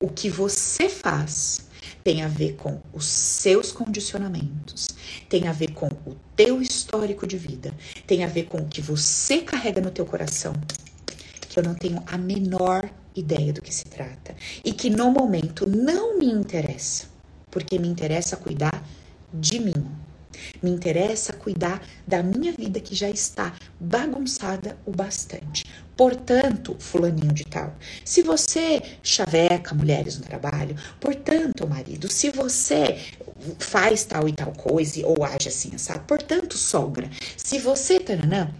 [0.00, 1.66] O que você faz
[2.04, 4.88] tem a ver com os seus condicionamentos,
[5.26, 7.72] tem a ver com o teu histórico de vida,
[8.06, 10.52] tem a ver com o que você carrega no teu coração,
[11.48, 15.66] que eu não tenho a menor ideia do que se trata e que no momento
[15.66, 17.06] não me interessa,
[17.50, 18.86] porque me interessa cuidar
[19.32, 20.03] de mim.
[20.62, 25.64] Me interessa cuidar da minha vida que já está bagunçada o bastante.
[25.96, 32.98] Portanto, fulaninho de tal, se você chaveca mulheres no trabalho, portanto, marido, se você
[33.58, 36.00] faz tal e tal coisa ou age assim, sabe?
[36.06, 38.50] Portanto, sogra, se você, taranã,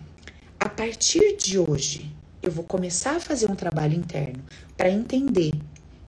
[0.61, 4.43] a partir de hoje, eu vou começar a fazer um trabalho interno
[4.77, 5.53] para entender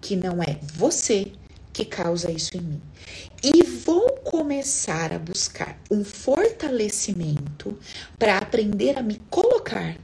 [0.00, 1.32] que não é você
[1.72, 2.82] que causa isso em mim.
[3.48, 7.78] E vou começar a buscar um fortalecimento
[8.18, 9.96] para aprender a me colocar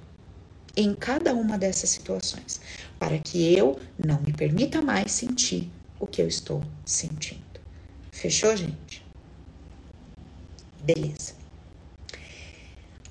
[0.76, 2.61] em cada uma dessas situações,
[3.00, 7.42] para que eu não me permita mais sentir o que eu estou sentindo.
[8.12, 9.05] Fechou, gente?
[10.85, 11.35] Beleza.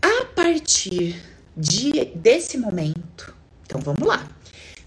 [0.01, 1.21] A partir
[1.57, 4.31] de, desse momento, então vamos lá.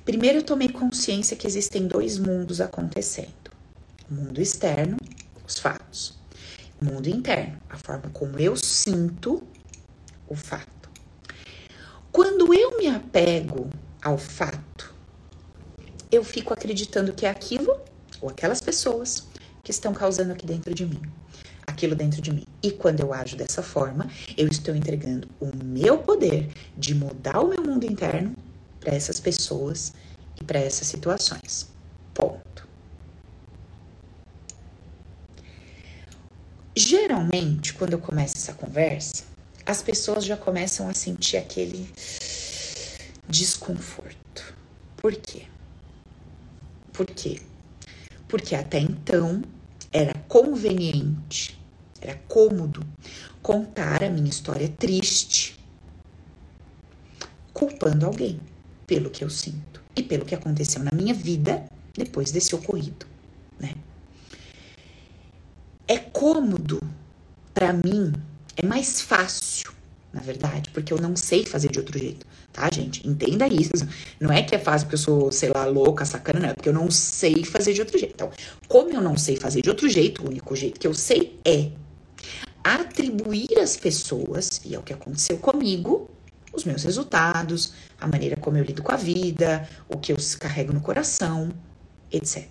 [0.07, 3.52] Primeiro eu tomei consciência que existem dois mundos acontecendo:
[4.11, 4.96] o mundo externo,
[5.46, 6.18] os fatos,
[6.80, 9.42] mundo interno, a forma como eu sinto
[10.28, 10.90] o fato.
[12.11, 13.68] Quando eu me apego
[14.02, 14.94] ao fato,
[16.11, 17.80] eu fico acreditando que é aquilo
[18.20, 19.26] ou aquelas pessoas
[19.62, 21.02] que estão causando aqui dentro de mim
[21.66, 22.44] aquilo dentro de mim.
[22.62, 27.48] E quando eu ajo dessa forma, eu estou entregando o meu poder de mudar o
[27.48, 28.35] meu mundo interno
[28.80, 29.92] para essas pessoas
[30.40, 31.70] e para essas situações.
[32.12, 32.68] Ponto.
[37.07, 39.25] Geralmente, quando eu começo essa conversa,
[39.67, 41.87] as pessoas já começam a sentir aquele
[43.29, 44.55] desconforto.
[44.96, 45.42] Por quê?
[46.94, 47.42] Por quê?
[48.27, 49.42] Porque até então
[49.92, 51.61] era conveniente
[52.00, 52.81] era cômodo
[53.42, 55.59] contar a minha história triste,
[57.52, 58.40] culpando alguém
[58.87, 63.13] pelo que eu sinto e pelo que aconteceu na minha vida depois desse ocorrido?
[65.87, 66.80] É cômodo
[67.52, 68.12] para mim,
[68.56, 69.74] é mais fácil
[70.14, 73.06] na verdade, porque eu não sei fazer de outro jeito, tá, gente?
[73.06, 73.85] Entenda isso.
[74.20, 76.68] Não é que é fácil porque eu sou, sei lá, louca, sacana, não, é porque
[76.68, 78.14] eu não sei fazer de outro jeito.
[78.14, 78.30] Então,
[78.68, 81.72] como eu não sei fazer de outro jeito, o único jeito que eu sei é
[82.62, 86.08] atribuir às pessoas, e é o que aconteceu comigo,
[86.52, 90.72] os meus resultados, a maneira como eu lido com a vida, o que eu carrego
[90.72, 91.50] no coração,
[92.12, 92.46] etc.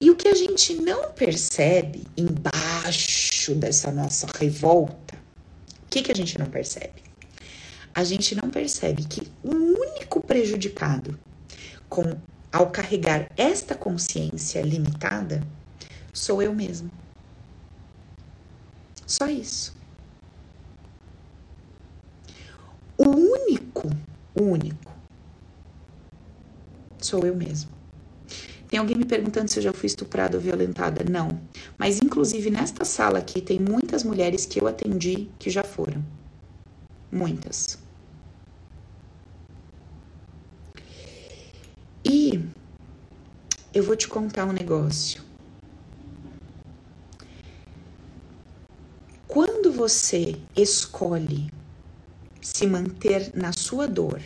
[0.00, 5.14] E o que a gente não percebe embaixo dessa nossa revolta,
[5.84, 7.02] o que, que a gente não percebe?
[7.94, 11.18] A gente não percebe que o único prejudicado
[11.88, 12.02] com
[12.52, 15.42] ao carregar esta consciência limitada
[16.12, 16.90] sou eu mesmo.
[19.06, 19.76] Só isso.
[22.98, 23.88] O único,
[24.34, 24.92] o único,
[26.98, 27.75] sou eu mesmo.
[28.76, 31.02] Tem alguém me perguntando se eu já fui estuprada ou violentada?
[31.10, 31.40] Não.
[31.78, 36.04] Mas, inclusive, nesta sala aqui, tem muitas mulheres que eu atendi que já foram.
[37.10, 37.78] Muitas.
[42.04, 42.38] E
[43.72, 45.22] eu vou te contar um negócio.
[49.26, 51.50] Quando você escolhe
[52.42, 54.20] se manter na sua dor,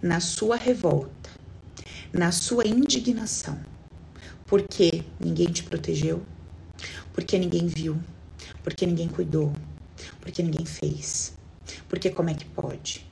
[0.00, 1.29] na sua revolta,
[2.12, 3.58] na sua indignação,
[4.46, 6.22] porque ninguém te protegeu,
[7.12, 7.98] porque ninguém viu,
[8.62, 9.52] porque ninguém cuidou,
[10.20, 11.34] porque ninguém fez,
[11.88, 13.06] porque como é que pode,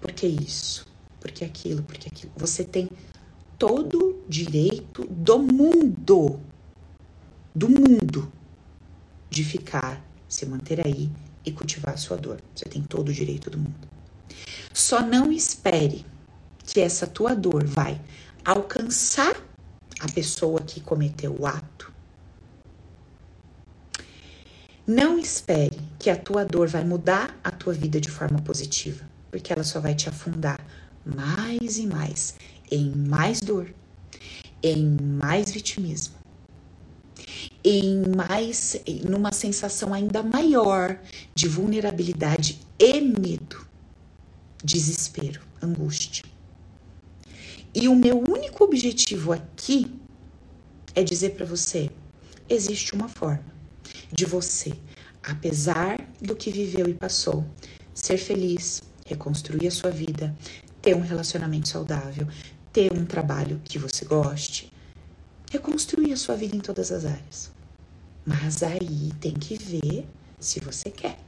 [0.00, 0.86] porque isso,
[1.20, 2.32] porque aquilo, porque aquilo.
[2.36, 2.90] Você tem
[3.58, 6.40] todo direito do mundo,
[7.54, 8.32] do mundo,
[9.30, 11.10] de ficar se manter aí
[11.44, 12.40] e cultivar a sua dor.
[12.54, 13.88] Você tem todo o direito do mundo.
[14.72, 16.04] Só não espere
[16.64, 18.00] que essa tua dor vai
[18.44, 19.36] alcançar
[20.00, 21.92] a pessoa que cometeu o ato.
[24.86, 29.52] Não espere que a tua dor vai mudar a tua vida de forma positiva, porque
[29.52, 30.58] ela só vai te afundar
[31.04, 32.34] mais e mais
[32.70, 33.72] em mais dor,
[34.62, 36.14] em mais vitimismo,
[37.62, 40.98] em mais numa sensação ainda maior
[41.34, 43.66] de vulnerabilidade e medo,
[44.64, 46.31] desespero, angústia.
[47.74, 49.98] E o meu único objetivo aqui
[50.94, 51.90] é dizer para você:
[52.48, 53.52] existe uma forma
[54.12, 54.74] de você,
[55.22, 57.46] apesar do que viveu e passou,
[57.94, 60.36] ser feliz, reconstruir a sua vida,
[60.82, 62.28] ter um relacionamento saudável,
[62.72, 64.70] ter um trabalho que você goste,
[65.50, 67.50] reconstruir a sua vida em todas as áreas.
[68.24, 70.06] Mas aí tem que ver
[70.38, 71.18] se você quer.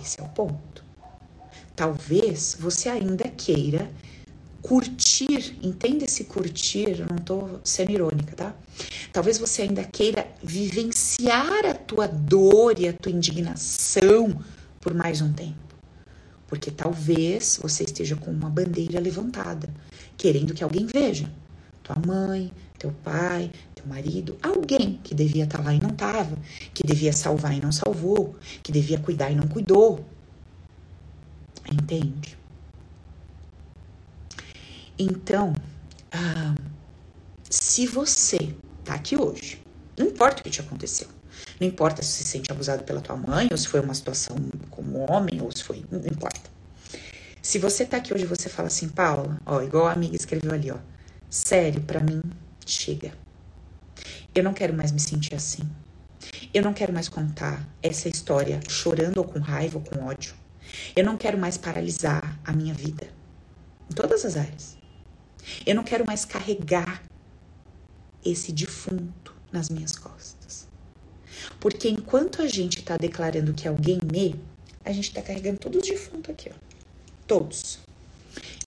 [0.00, 0.84] Esse é o ponto.
[1.74, 3.90] Talvez você ainda queira
[4.64, 8.54] curtir, entenda esse curtir, eu não tô sendo irônica, tá?
[9.12, 14.42] Talvez você ainda queira vivenciar a tua dor e a tua indignação
[14.80, 15.74] por mais um tempo.
[16.46, 19.68] Porque talvez você esteja com uma bandeira levantada,
[20.16, 21.30] querendo que alguém veja.
[21.82, 26.38] Tua mãe, teu pai, teu marido, alguém que devia estar tá lá e não estava,
[26.72, 30.02] que devia salvar e não salvou, que devia cuidar e não cuidou.
[31.70, 32.38] Entende?
[34.98, 35.52] Então,
[36.12, 36.54] ah,
[37.50, 39.62] se você tá aqui hoje,
[39.96, 41.08] não importa o que te aconteceu,
[41.60, 44.36] não importa se você se sente abusado pela tua mãe, ou se foi uma situação
[44.70, 45.84] como homem, ou se foi.
[45.90, 46.50] Não importa.
[47.42, 50.70] Se você tá aqui hoje você fala assim, Paula, ó, igual a amiga escreveu ali,
[50.70, 50.78] ó.
[51.28, 52.22] Sério, para mim,
[52.64, 53.12] chega.
[54.34, 55.62] Eu não quero mais me sentir assim.
[56.52, 60.34] Eu não quero mais contar essa história chorando ou com raiva ou com ódio.
[60.96, 63.06] Eu não quero mais paralisar a minha vida.
[63.90, 64.73] Em todas as áreas.
[65.66, 67.02] Eu não quero mais carregar
[68.24, 70.66] esse defunto nas minhas costas.
[71.60, 74.40] Porque enquanto a gente está declarando que alguém me,
[74.84, 76.58] a gente está carregando todos os defuntos aqui, ó.
[77.26, 77.78] Todos.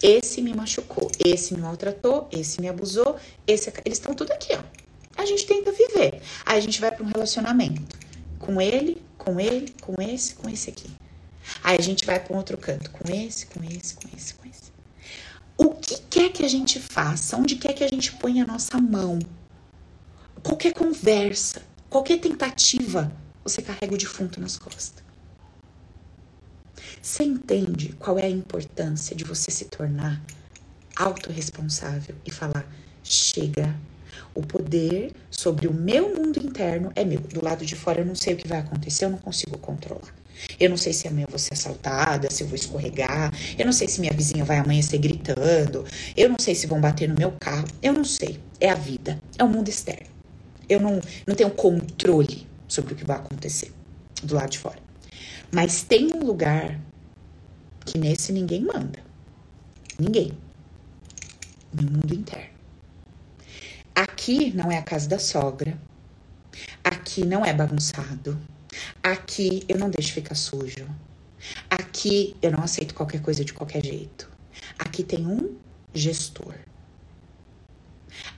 [0.02, 4.64] Esse me machucou, esse me maltratou, esse me abusou, esse eles estão tudo aqui, ó.
[5.16, 6.22] A gente tenta viver.
[6.46, 7.98] Aí a gente vai para um relacionamento
[8.40, 10.90] com ele, com ele, com esse, com esse aqui.
[11.64, 14.48] Aí a gente vai para um outro canto com esse, com esse, com esse, com
[14.48, 14.77] esse.
[15.58, 18.80] O que quer que a gente faça, onde quer que a gente ponha a nossa
[18.80, 19.20] mão,
[20.44, 23.12] qualquer conversa, qualquer tentativa,
[23.44, 25.04] você carrega o defunto nas costas.
[27.02, 30.22] Você entende qual é a importância de você se tornar
[30.96, 32.66] autorresponsável e falar:
[33.04, 33.76] chega,
[34.36, 37.20] o poder sobre o meu mundo interno é meu.
[37.22, 40.14] Do lado de fora eu não sei o que vai acontecer, eu não consigo controlar.
[40.60, 43.32] Eu não sei se amanhã eu vou ser assaltada, se eu vou escorregar.
[43.58, 45.86] Eu não sei se minha vizinha vai amanhecer gritando.
[46.16, 47.68] Eu não sei se vão bater no meu carro.
[47.82, 48.40] Eu não sei.
[48.60, 49.20] É a vida.
[49.38, 50.08] É o mundo externo.
[50.70, 53.72] Eu não, não tenho controle sobre o que vai acontecer
[54.24, 54.80] do lado de fora.
[55.52, 56.80] Mas tem um lugar
[57.86, 59.00] que nesse ninguém manda.
[59.98, 60.32] Ninguém.
[61.74, 62.58] No mundo interno.
[63.96, 65.78] Aqui não é a casa da sogra.
[66.84, 68.38] Aqui não é bagunçado.
[69.02, 70.88] Aqui eu não deixo ficar sujo.
[71.70, 74.30] Aqui eu não aceito qualquer coisa de qualquer jeito.
[74.78, 75.58] Aqui tem um
[75.94, 76.56] gestor.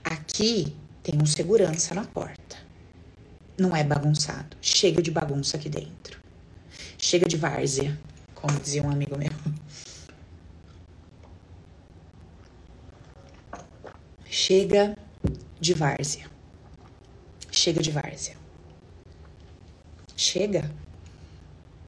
[0.04, 2.56] Aqui tem um segurança na porta.
[3.58, 4.56] Não é bagunçado.
[4.60, 6.20] Chega de bagunça aqui dentro.
[6.96, 7.98] Chega de várzea,
[8.34, 9.30] como dizia um amigo meu.
[14.24, 14.96] Chega
[15.60, 16.30] de várzea.
[17.50, 18.39] Chega de várzea.
[20.20, 20.70] Chega.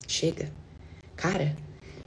[0.08, 0.50] Chega.
[1.14, 1.54] Cara,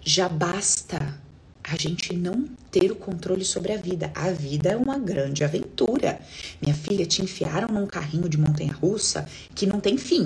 [0.01, 1.21] já basta
[1.63, 4.11] a gente não ter o controle sobre a vida.
[4.15, 6.19] A vida é uma grande aventura.
[6.59, 10.25] Minha filha, te enfiaram num carrinho de montanha-russa que não tem fim.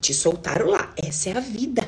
[0.00, 0.94] Te soltaram lá.
[0.96, 1.82] Essa é a vida.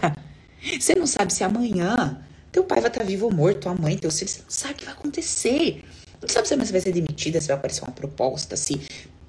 [0.80, 4.10] Você não sabe se amanhã teu pai vai estar vivo ou morto, tua mãe, teu
[4.10, 5.84] filho, você não sabe o que vai acontecer.
[6.20, 8.80] Não sabe se você vai ser demitida, se vai aparecer uma proposta, se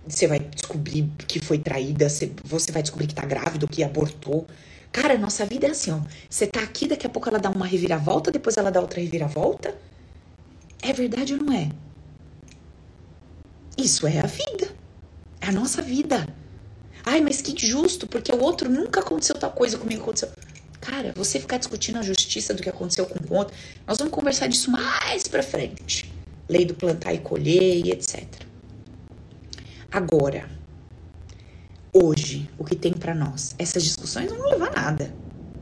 [0.08, 4.45] você vai descobrir que foi traída, você vai descobrir que tá grávida que abortou.
[4.91, 5.99] Cara, nossa vida é assim, ó.
[6.30, 9.76] Você tá aqui, daqui a pouco ela dá uma reviravolta, depois ela dá outra reviravolta.
[10.82, 11.70] É verdade ou não é?
[13.78, 14.76] Isso é a vida.
[15.41, 16.28] É a nossa vida.
[17.06, 20.30] Ai, mas que injusto, porque o outro nunca aconteceu tal coisa comigo aconteceu.
[20.80, 23.56] Cara, você ficar discutindo a justiça do que aconteceu com o outro,
[23.88, 26.14] nós vamos conversar disso mais pra frente.
[26.47, 28.26] Lei do plantar e colher e etc.
[29.94, 30.50] Agora,
[31.94, 33.54] hoje, o que tem para nós?
[33.60, 35.14] Essas discussões não vão levar a nada.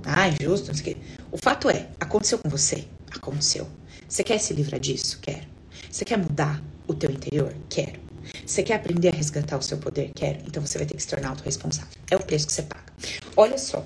[0.05, 1.01] Ah, injusto, não sei o quê.
[1.34, 2.86] O fato é, aconteceu com você?
[3.13, 3.67] Aconteceu.
[4.07, 5.19] Você quer se livrar disso?
[5.21, 5.45] Quero.
[5.91, 7.53] Você quer mudar o teu interior?
[7.67, 7.99] Quero.
[8.45, 10.11] Você quer aprender a resgatar o seu poder?
[10.15, 10.39] Quero.
[10.47, 11.91] Então você vai ter que se tornar autorresponsável.
[12.09, 12.86] É o preço que você paga.
[13.36, 13.86] Olha só.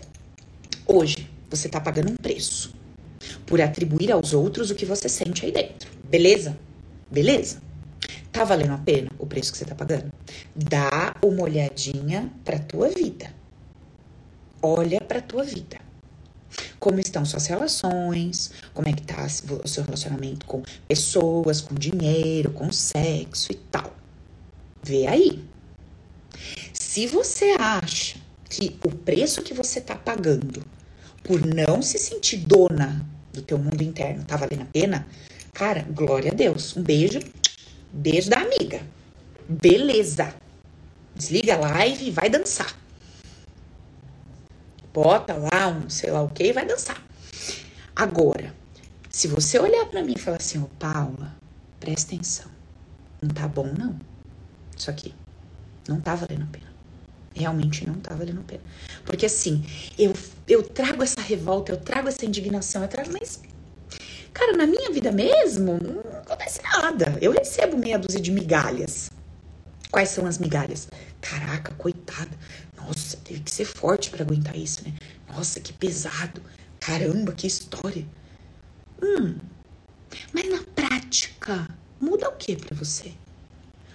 [0.86, 2.72] Hoje, você tá pagando um preço
[3.48, 5.90] por atribuir aos outros o que você sente aí dentro.
[6.04, 6.56] Beleza?
[7.10, 7.65] Beleza?
[8.36, 10.12] Tá valendo a pena o preço que você tá pagando?
[10.54, 13.34] Dá uma olhadinha pra tua vida.
[14.62, 15.80] Olha pra tua vida.
[16.78, 18.52] Como estão suas relações?
[18.74, 19.26] Como é que tá
[19.64, 23.96] o seu relacionamento com pessoas, com dinheiro, com sexo e tal?
[24.84, 25.42] Vê aí.
[26.74, 28.18] Se você acha
[28.50, 30.62] que o preço que você tá pagando
[31.24, 35.08] por não se sentir dona do teu mundo interno tá valendo a pena,
[35.54, 36.76] cara, glória a Deus.
[36.76, 37.22] Um beijo
[37.96, 38.82] Beijo da amiga.
[39.48, 40.36] Beleza.
[41.16, 42.76] Desliga a live e vai dançar.
[44.94, 47.02] Bota lá um sei lá o que e vai dançar.
[47.96, 48.54] Agora,
[49.10, 51.34] se você olhar para mim e falar assim, ô oh, Paula,
[51.80, 52.52] presta atenção.
[53.22, 53.98] Não tá bom, não.
[54.78, 55.16] Isso aqui.
[55.88, 56.74] Não tá valendo a pena.
[57.34, 58.64] Realmente não tá valendo a pena.
[59.06, 59.64] Porque assim,
[59.98, 60.14] eu,
[60.50, 63.42] eu trago essa revolta, eu trago essa indignação, eu trago, mas
[64.36, 65.80] Cara, na minha vida mesmo,
[66.26, 67.18] acontece nada.
[67.22, 69.10] Eu recebo meia dúzia de migalhas.
[69.92, 70.90] Quais são as migalhas?
[71.22, 72.32] Caraca, coitada.
[72.76, 74.94] Nossa, teve que ser forte para aguentar isso, né?
[75.30, 76.42] Nossa, que pesado.
[76.80, 78.06] Caramba, que história.
[79.02, 79.36] Hum.
[80.34, 81.68] Mas na prática,
[82.00, 83.14] muda o que para você?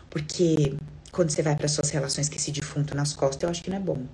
[0.09, 0.74] Porque
[1.12, 3.76] quando você vai para suas relações com esse defunto nas costas, eu acho que não
[3.76, 4.07] é bom.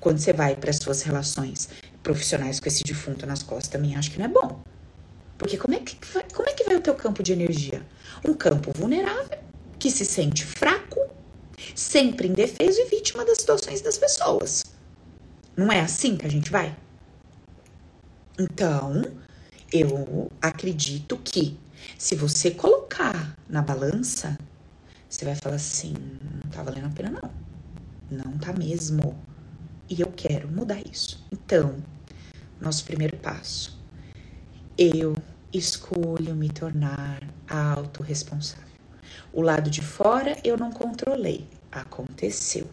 [0.00, 1.68] Quando você vai para suas relações
[2.02, 4.62] profissionais com esse defunto nas costas, também acho que não é bom.
[5.42, 7.84] Porque como é que vai, como é que vai o teu campo de energia?
[8.24, 9.40] Um campo vulnerável,
[9.76, 11.00] que se sente fraco,
[11.74, 14.62] sempre indefeso e vítima das situações das pessoas.
[15.56, 16.76] Não é assim que a gente vai?
[18.38, 19.02] Então,
[19.72, 21.58] eu acredito que
[21.98, 24.38] se você colocar na balança,
[25.08, 25.94] você vai falar assim:
[26.40, 27.30] não tá valendo a pena, não.
[28.24, 29.20] Não tá mesmo.
[29.90, 31.26] E eu quero mudar isso.
[31.32, 31.82] Então,
[32.60, 33.81] nosso primeiro passo.
[34.84, 35.14] Eu
[35.52, 38.66] escolho me tornar autorresponsável.
[39.32, 42.66] O lado de fora eu não controlei, aconteceu.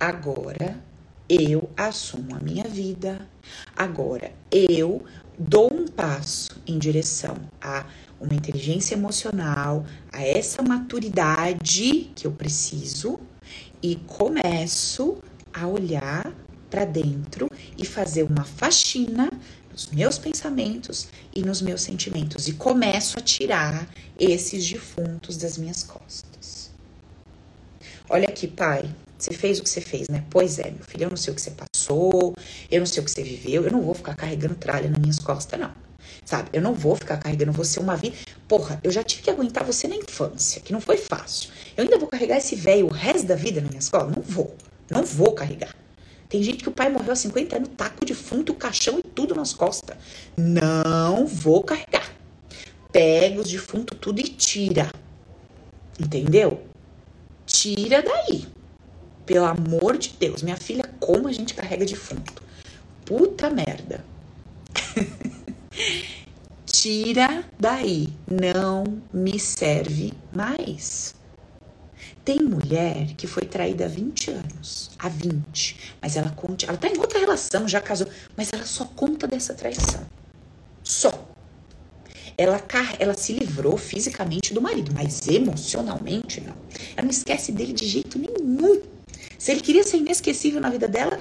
[0.00, 0.82] Agora
[1.28, 3.28] eu assumo a minha vida.
[3.76, 5.04] Agora eu
[5.38, 7.84] dou um passo em direção a
[8.18, 13.20] uma inteligência emocional, a essa maturidade que eu preciso
[13.82, 15.18] e começo
[15.52, 16.32] a olhar
[16.70, 19.30] para dentro e fazer uma faxina
[19.72, 23.88] nos meus pensamentos e nos meus sentimentos e começo a tirar
[24.20, 26.70] esses defuntos das minhas costas.
[28.08, 30.24] Olha aqui, pai, você fez o que você fez, né?
[30.28, 32.36] Pois é, meu filho, eu não sei o que você passou,
[32.70, 35.18] eu não sei o que você viveu, eu não vou ficar carregando tralha nas minhas
[35.18, 35.72] costas, não.
[36.24, 36.50] Sabe?
[36.52, 38.16] Eu não vou ficar carregando você uma vida.
[38.46, 41.50] Porra, eu já tive que aguentar você na infância, que não foi fácil.
[41.76, 44.14] Eu ainda vou carregar esse velho o resto da vida nas minhas costas?
[44.14, 44.54] Não vou.
[44.90, 45.74] Não vou carregar.
[46.32, 49.02] Tem gente que o pai morreu há 50 anos, taco de fundo, o caixão e
[49.02, 49.94] tudo nas costas.
[50.34, 52.10] Não vou carregar.
[52.90, 54.90] Pega os defuntos tudo e tira.
[56.00, 56.62] Entendeu?
[57.44, 58.46] Tira daí.
[59.26, 62.42] Pelo amor de Deus, minha filha, como a gente carrega defunto?
[63.04, 64.02] Puta merda.
[66.64, 68.08] Tira daí.
[68.26, 71.14] Não me serve mais.
[72.24, 76.86] Tem mulher que foi traída há 20 anos, há 20, mas ela conta, ela tá
[76.86, 78.06] em outra relação, já casou,
[78.36, 80.06] mas ela só conta dessa traição.
[80.84, 81.10] Só.
[82.38, 82.62] Ela,
[83.00, 86.54] ela se livrou fisicamente do marido, mas emocionalmente não.
[86.96, 88.82] Ela não esquece dele de jeito nenhum.
[89.36, 91.18] Se ele queria ser inesquecível na vida dela,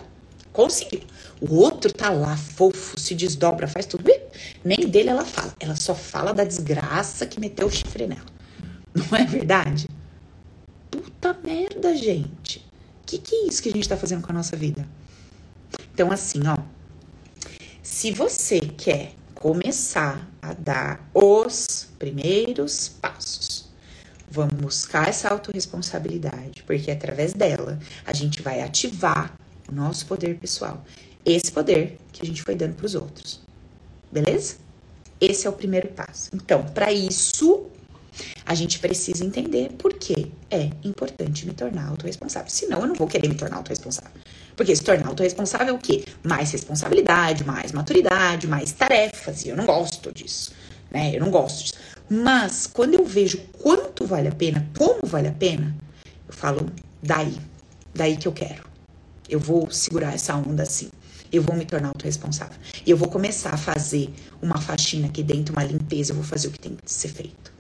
[0.54, 1.02] conseguiu.
[1.42, 4.04] O outro tá lá, fofo, se desdobra, faz tudo.
[4.64, 5.56] Nem dele ela fala.
[5.60, 8.22] Ela só fala da desgraça que meteu o chifre nela.
[8.94, 9.88] Não é verdade?
[10.92, 12.64] Puta merda, gente.
[13.06, 14.86] Que que é isso que a gente tá fazendo com a nossa vida?
[15.94, 16.58] Então, assim, ó.
[17.82, 23.70] Se você quer começar a dar os primeiros passos,
[24.30, 29.36] vamos buscar essa autorresponsabilidade, porque através dela a gente vai ativar
[29.68, 30.86] o nosso poder pessoal.
[31.26, 33.42] Esse poder que a gente foi dando para os outros.
[34.12, 34.58] Beleza?
[35.20, 36.30] Esse é o primeiro passo.
[36.34, 37.68] Então, para isso,
[38.52, 42.50] a gente precisa entender por que é importante me tornar autorresponsável.
[42.50, 44.12] Senão, eu não vou querer me tornar autorresponsável.
[44.58, 46.04] Porque se tornar autorresponsável é o quê?
[46.22, 49.46] Mais responsabilidade, mais maturidade, mais tarefas.
[49.46, 50.52] E eu não gosto disso.
[50.92, 51.16] Né?
[51.16, 51.76] Eu não gosto disso.
[52.10, 55.74] Mas, quando eu vejo quanto vale a pena, como vale a pena,
[56.28, 56.70] eu falo,
[57.02, 57.38] daí.
[57.96, 58.66] Daí que eu quero.
[59.30, 60.90] Eu vou segurar essa onda assim.
[61.32, 62.58] Eu vou me tornar autorresponsável.
[62.86, 64.10] E eu vou começar a fazer
[64.42, 66.12] uma faxina aqui dentro, uma limpeza.
[66.12, 67.51] Eu vou fazer o que tem que ser feito.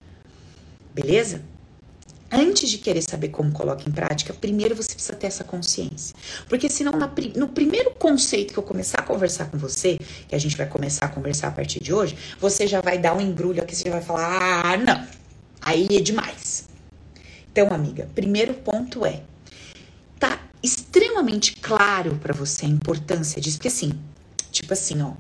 [0.93, 1.41] Beleza?
[2.33, 6.15] Antes de querer saber como coloca em prática, primeiro você precisa ter essa consciência.
[6.47, 10.39] Porque senão, na, no primeiro conceito que eu começar a conversar com você, que a
[10.39, 13.61] gente vai começar a conversar a partir de hoje, você já vai dar um embrulho
[13.61, 15.05] aqui, você já vai falar, ah, não,
[15.61, 16.69] aí é demais.
[17.51, 19.23] Então, amiga, primeiro ponto é,
[20.17, 23.91] tá extremamente claro para você a importância disso, porque assim,
[24.53, 25.11] tipo assim, ó,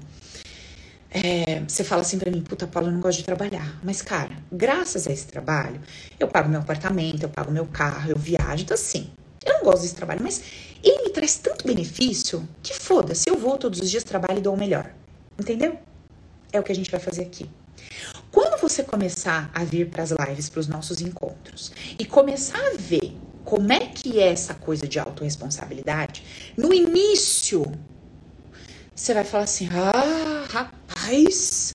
[1.13, 3.77] é, você fala assim para mim, puta, Paulo, eu não gosto de trabalhar.
[3.83, 5.81] Mas, cara, graças a esse trabalho,
[6.17, 8.63] eu pago meu apartamento, eu pago meu carro, eu viajo.
[8.63, 9.11] Então, assim,
[9.45, 10.41] eu não gosto desse trabalho, mas
[10.81, 14.53] ele me traz tanto benefício que foda-se, eu vou todos os dias, trabalho e dou
[14.53, 14.89] o melhor.
[15.37, 15.77] Entendeu?
[16.53, 17.49] É o que a gente vai fazer aqui.
[18.31, 22.77] Quando você começar a vir para as lives, para os nossos encontros, e começar a
[22.77, 26.23] ver como é que é essa coisa de autorresponsabilidade,
[26.55, 27.69] no início
[29.01, 31.73] você vai falar assim: ah, rapaz,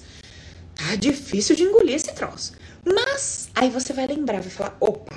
[0.75, 2.53] tá difícil de engolir esse troço.
[2.85, 5.17] Mas aí você vai lembrar, vai falar: opa,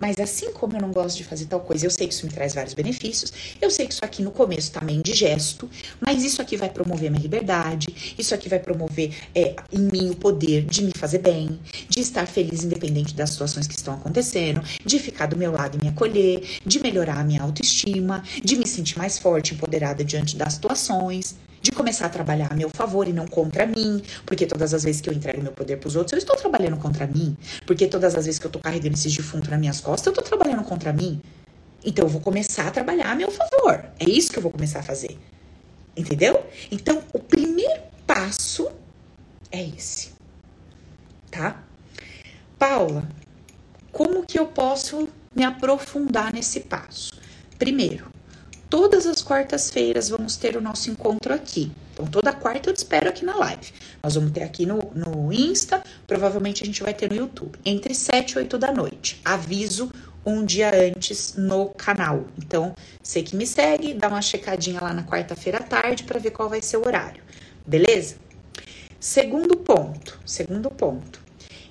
[0.00, 2.32] mas assim como eu não gosto de fazer tal coisa, eu sei que isso me
[2.32, 5.68] traz vários benefícios, eu sei que isso aqui no começo tá meio indigesto,
[6.00, 10.16] mas isso aqui vai promover minha liberdade, isso aqui vai promover é, em mim o
[10.16, 14.98] poder de me fazer bem, de estar feliz independente das situações que estão acontecendo, de
[14.98, 18.96] ficar do meu lado e me acolher, de melhorar a minha autoestima, de me sentir
[18.96, 23.26] mais forte, empoderada diante das situações de começar a trabalhar a meu favor e não
[23.26, 26.18] contra mim, porque todas as vezes que eu entrego meu poder para os outros, eu
[26.18, 27.36] estou trabalhando contra mim,
[27.66, 30.24] porque todas as vezes que eu estou carregando esses defuntos nas minhas costas, eu estou
[30.24, 31.20] trabalhando contra mim.
[31.84, 33.84] Então eu vou começar a trabalhar a meu favor.
[33.98, 35.18] É isso que eu vou começar a fazer.
[35.96, 36.44] Entendeu?
[36.70, 38.70] Então, o primeiro passo
[39.50, 40.12] é esse.
[41.30, 41.62] Tá?
[42.58, 43.08] Paula,
[43.92, 47.12] como que eu posso me aprofundar nesse passo?
[47.58, 48.06] Primeiro,
[48.70, 51.72] Todas as quartas-feiras vamos ter o nosso encontro aqui.
[51.92, 53.72] Então, toda quarta eu te espero aqui na live.
[54.00, 57.92] Nós vamos ter aqui no, no Insta, provavelmente a gente vai ter no YouTube, entre
[57.96, 59.20] 7 e 8 da noite.
[59.24, 59.90] Aviso
[60.24, 62.26] um dia antes no canal.
[62.38, 66.30] Então, você que me segue, dá uma checadinha lá na quarta-feira à tarde para ver
[66.30, 67.24] qual vai ser o horário.
[67.66, 68.18] Beleza?
[69.00, 71.20] Segundo ponto, segundo ponto.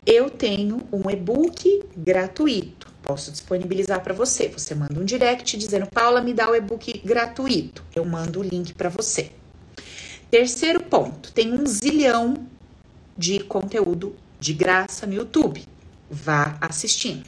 [0.05, 4.49] Eu tenho um e-book gratuito posso disponibilizar para você.
[4.49, 7.83] Você manda um direct dizendo: Paula, me dá o e-book gratuito.
[7.95, 9.31] Eu mando o link para você.
[10.29, 12.45] Terceiro ponto: tem um zilhão
[13.17, 15.65] de conteúdo de graça no YouTube.
[16.07, 17.23] Vá assistindo.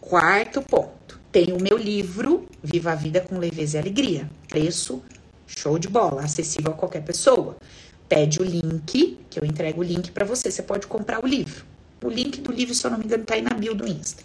[0.00, 4.30] Quarto ponto: tem o meu livro Viva a Vida com Leveza e Alegria.
[4.48, 5.02] Preço
[5.46, 7.58] show de bola, acessível a qualquer pessoa.
[8.08, 10.50] Pede o link, que eu entrego o link para você.
[10.50, 11.66] Você pode comprar o livro.
[12.02, 14.24] O link do livro, se eu não me engano, tá aí na bio do Insta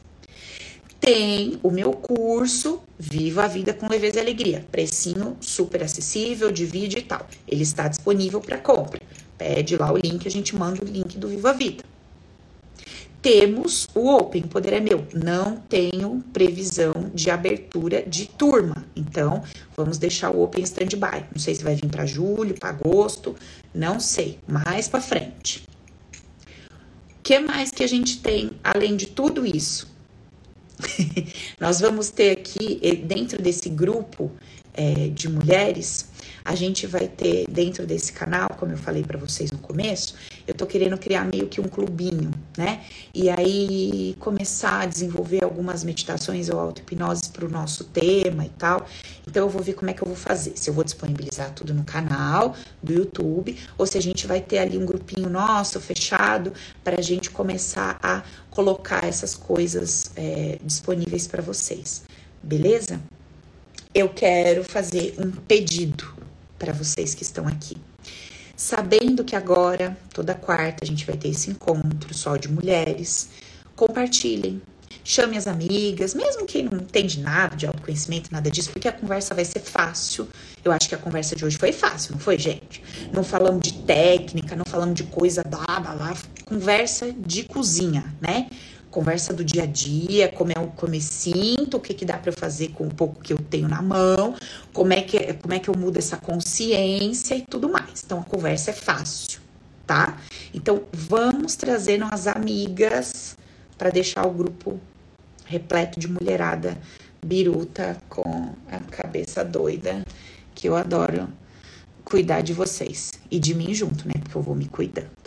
[0.99, 4.65] tem o meu curso Viva a Vida com Leveza e Alegria.
[4.69, 7.25] Precinho super acessível, de vídeo e tal.
[7.47, 9.01] Ele está disponível para compra.
[9.37, 11.83] Pede lá o link, a gente manda o link do Viva a Vida.
[13.21, 15.05] temos o Open, poder é meu.
[15.13, 18.85] Não tenho previsão de abertura de turma.
[18.95, 19.43] Então,
[19.75, 21.25] vamos deixar o Open stand-by.
[21.31, 23.35] Não sei se vai vir para julho, para agosto,
[23.73, 24.39] não sei.
[24.47, 25.67] Mais para frente.
[27.17, 29.88] O que mais que a gente tem além de tudo isso?
[31.59, 34.31] Nós vamos ter aqui, eh, dentro desse grupo
[34.73, 36.07] é, de mulheres,
[36.43, 40.15] a gente vai ter dentro desse canal, como eu falei para vocês no começo,
[40.47, 42.83] eu tô querendo criar meio que um clubinho, né?
[43.13, 48.85] E aí começar a desenvolver algumas meditações ou auto-hipnose para o nosso tema e tal.
[49.27, 50.53] Então eu vou ver como é que eu vou fazer.
[50.55, 54.57] Se eu vou disponibilizar tudo no canal do YouTube ou se a gente vai ter
[54.57, 56.51] ali um grupinho nosso fechado
[56.83, 62.03] para a gente começar a colocar essas coisas é, disponíveis para vocês.
[62.41, 62.99] Beleza?
[63.93, 66.18] Eu quero fazer um pedido
[66.59, 67.77] para vocês que estão aqui.
[68.55, 73.29] Sabendo que agora, toda quarta, a gente vai ter esse encontro só de mulheres,
[73.73, 74.61] compartilhem.
[75.01, 79.33] Chame as amigas, mesmo quem não entende nada de autoconhecimento, nada disso, porque a conversa
[79.33, 80.27] vai ser fácil.
[80.63, 82.83] Eu acho que a conversa de hoje foi fácil, não foi, gente?
[83.13, 86.17] Não falamos de técnica, não falamos de coisa blá blá blá.
[86.45, 88.49] Conversa de cozinha, né?
[88.91, 92.31] Conversa do dia a dia, como, é, como eu sinto, o que, que dá para
[92.31, 94.35] fazer com o pouco que eu tenho na mão,
[94.73, 98.03] como é, que, como é que eu mudo essa consciência e tudo mais.
[98.03, 99.41] Então, a conversa é fácil,
[99.85, 100.17] tá?
[100.53, 103.37] Então, vamos trazendo as amigas
[103.77, 104.79] para deixar o grupo
[105.45, 106.77] repleto de mulherada
[107.25, 110.03] biruta com a cabeça doida,
[110.55, 111.27] que eu adoro
[112.03, 114.13] cuidar de vocês e de mim junto, né?
[114.23, 115.18] Porque eu vou me cuidando.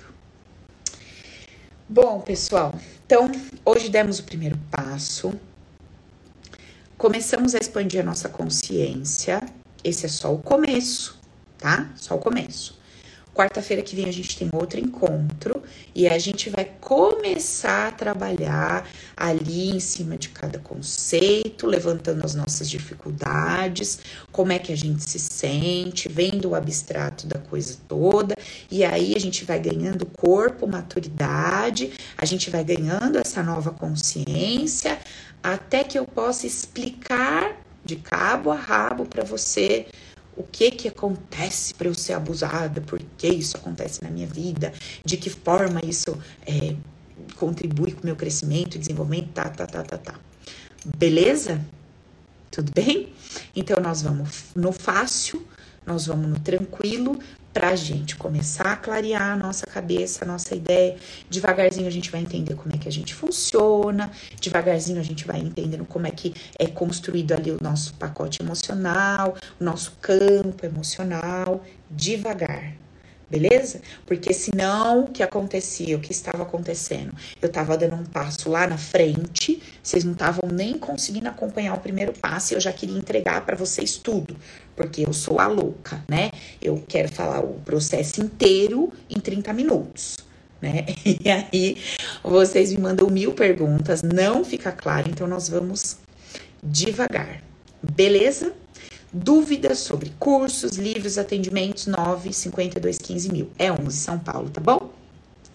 [1.88, 2.74] Bom, pessoal,
[3.04, 3.30] então
[3.64, 5.34] hoje demos o primeiro passo.
[6.96, 9.42] Começamos a expandir a nossa consciência.
[9.82, 11.18] Esse é só o começo,
[11.58, 11.90] tá?
[11.96, 12.80] Só o começo.
[13.34, 15.62] Quarta-feira que vem a gente tem outro encontro
[15.94, 22.34] e a gente vai começar a trabalhar ali em cima de cada conceito, levantando as
[22.34, 28.34] nossas dificuldades, como é que a gente se sente, vendo o abstrato da coisa toda,
[28.70, 34.98] e aí a gente vai ganhando corpo, maturidade, a gente vai ganhando essa nova consciência,
[35.42, 39.86] até que eu possa explicar de cabo a rabo para você
[40.36, 44.72] o que que acontece para eu ser abusada, por que isso acontece na minha vida,
[45.04, 46.16] de que forma isso
[46.46, 46.74] é,
[47.36, 50.14] contribui com o meu crescimento e desenvolvimento, tá, tá, tá, tá, tá.
[50.96, 51.60] Beleza?
[52.50, 53.12] Tudo bem?
[53.54, 55.46] Então nós vamos no fácil,
[55.86, 57.18] nós vamos no tranquilo,
[57.52, 60.96] para a gente começar a clarear a nossa cabeça, a nossa ideia.
[61.28, 65.40] Devagarzinho a gente vai entender como é que a gente funciona, devagarzinho a gente vai
[65.40, 71.62] entendendo como é que é construído ali o nosso pacote emocional, o nosso campo emocional,
[71.90, 72.74] devagar
[73.32, 73.80] beleza?
[74.04, 77.14] Porque senão o que acontecia, o que estava acontecendo?
[77.40, 81.80] Eu estava dando um passo lá na frente, vocês não estavam nem conseguindo acompanhar o
[81.80, 84.36] primeiro passo e eu já queria entregar para vocês tudo,
[84.76, 86.30] porque eu sou a louca, né?
[86.60, 90.18] Eu quero falar o processo inteiro em 30 minutos.
[90.60, 90.84] Né?
[91.04, 91.76] E aí
[92.22, 95.96] vocês me mandam mil perguntas, não fica claro, então nós vamos
[96.62, 97.42] devagar,
[97.82, 98.52] beleza?
[99.12, 103.50] Dúvidas sobre cursos, livros, atendimentos, 9 52 15 mil.
[103.58, 104.90] É 11 São Paulo, tá bom?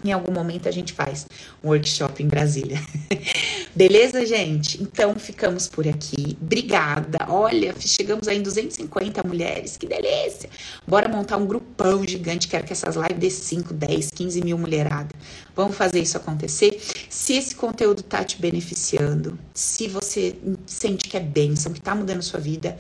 [0.06, 1.26] Em algum momento a gente faz
[1.64, 2.80] um workshop em Brasília.
[3.76, 4.82] Beleza, gente?
[4.82, 6.38] Então ficamos por aqui.
[6.40, 7.18] Obrigada.
[7.28, 9.76] Olha, chegamos aí em 250 mulheres.
[9.76, 10.52] Que delícia!
[10.88, 12.48] Bora montar um grupão gigante.
[12.48, 15.10] Quero que essas lives dê 5, 10, 15 mil mulherada.
[15.56, 16.80] Vamos fazer isso acontecer.
[17.10, 20.36] Se esse conteúdo tá te beneficiando, se você
[20.68, 22.78] sente que é bênção, que tá mudando sua vida,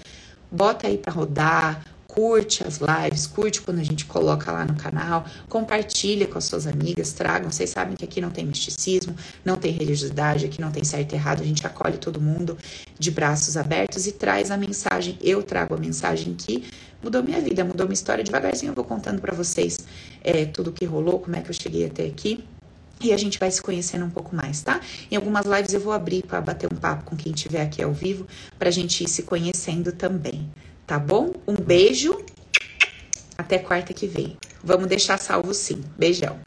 [0.51, 1.83] bota aí para rodar,
[2.17, 6.65] curte as lives, curte quando a gente coloca lá no canal, compartilha com as suas
[6.65, 7.51] amigas, tragam.
[7.51, 11.15] Vocês sabem que aqui não tem misticismo, não tem religiosidade, aqui não tem certo e
[11.15, 12.57] errado, a gente acolhe todo mundo
[12.97, 15.15] de braços abertos e traz a mensagem.
[15.21, 16.63] Eu trago a mensagem que
[17.03, 18.23] mudou minha vida, mudou minha história.
[18.23, 19.77] Devagarzinho eu vou contando para vocês
[20.23, 22.43] é, tudo o que rolou, como é que eu cheguei até aqui.
[23.01, 24.81] E a gente vai se conhecendo um pouco mais, tá?
[25.11, 27.93] Em algumas lives eu vou abrir para bater um papo com quem estiver aqui ao
[27.93, 28.27] vivo,
[28.57, 30.49] para a gente ir se conhecendo também,
[30.85, 31.31] tá bom?
[31.47, 32.19] Um beijo,
[33.37, 34.35] até quarta que vem.
[34.63, 35.83] Vamos deixar salvo sim.
[35.97, 36.39] Beijão.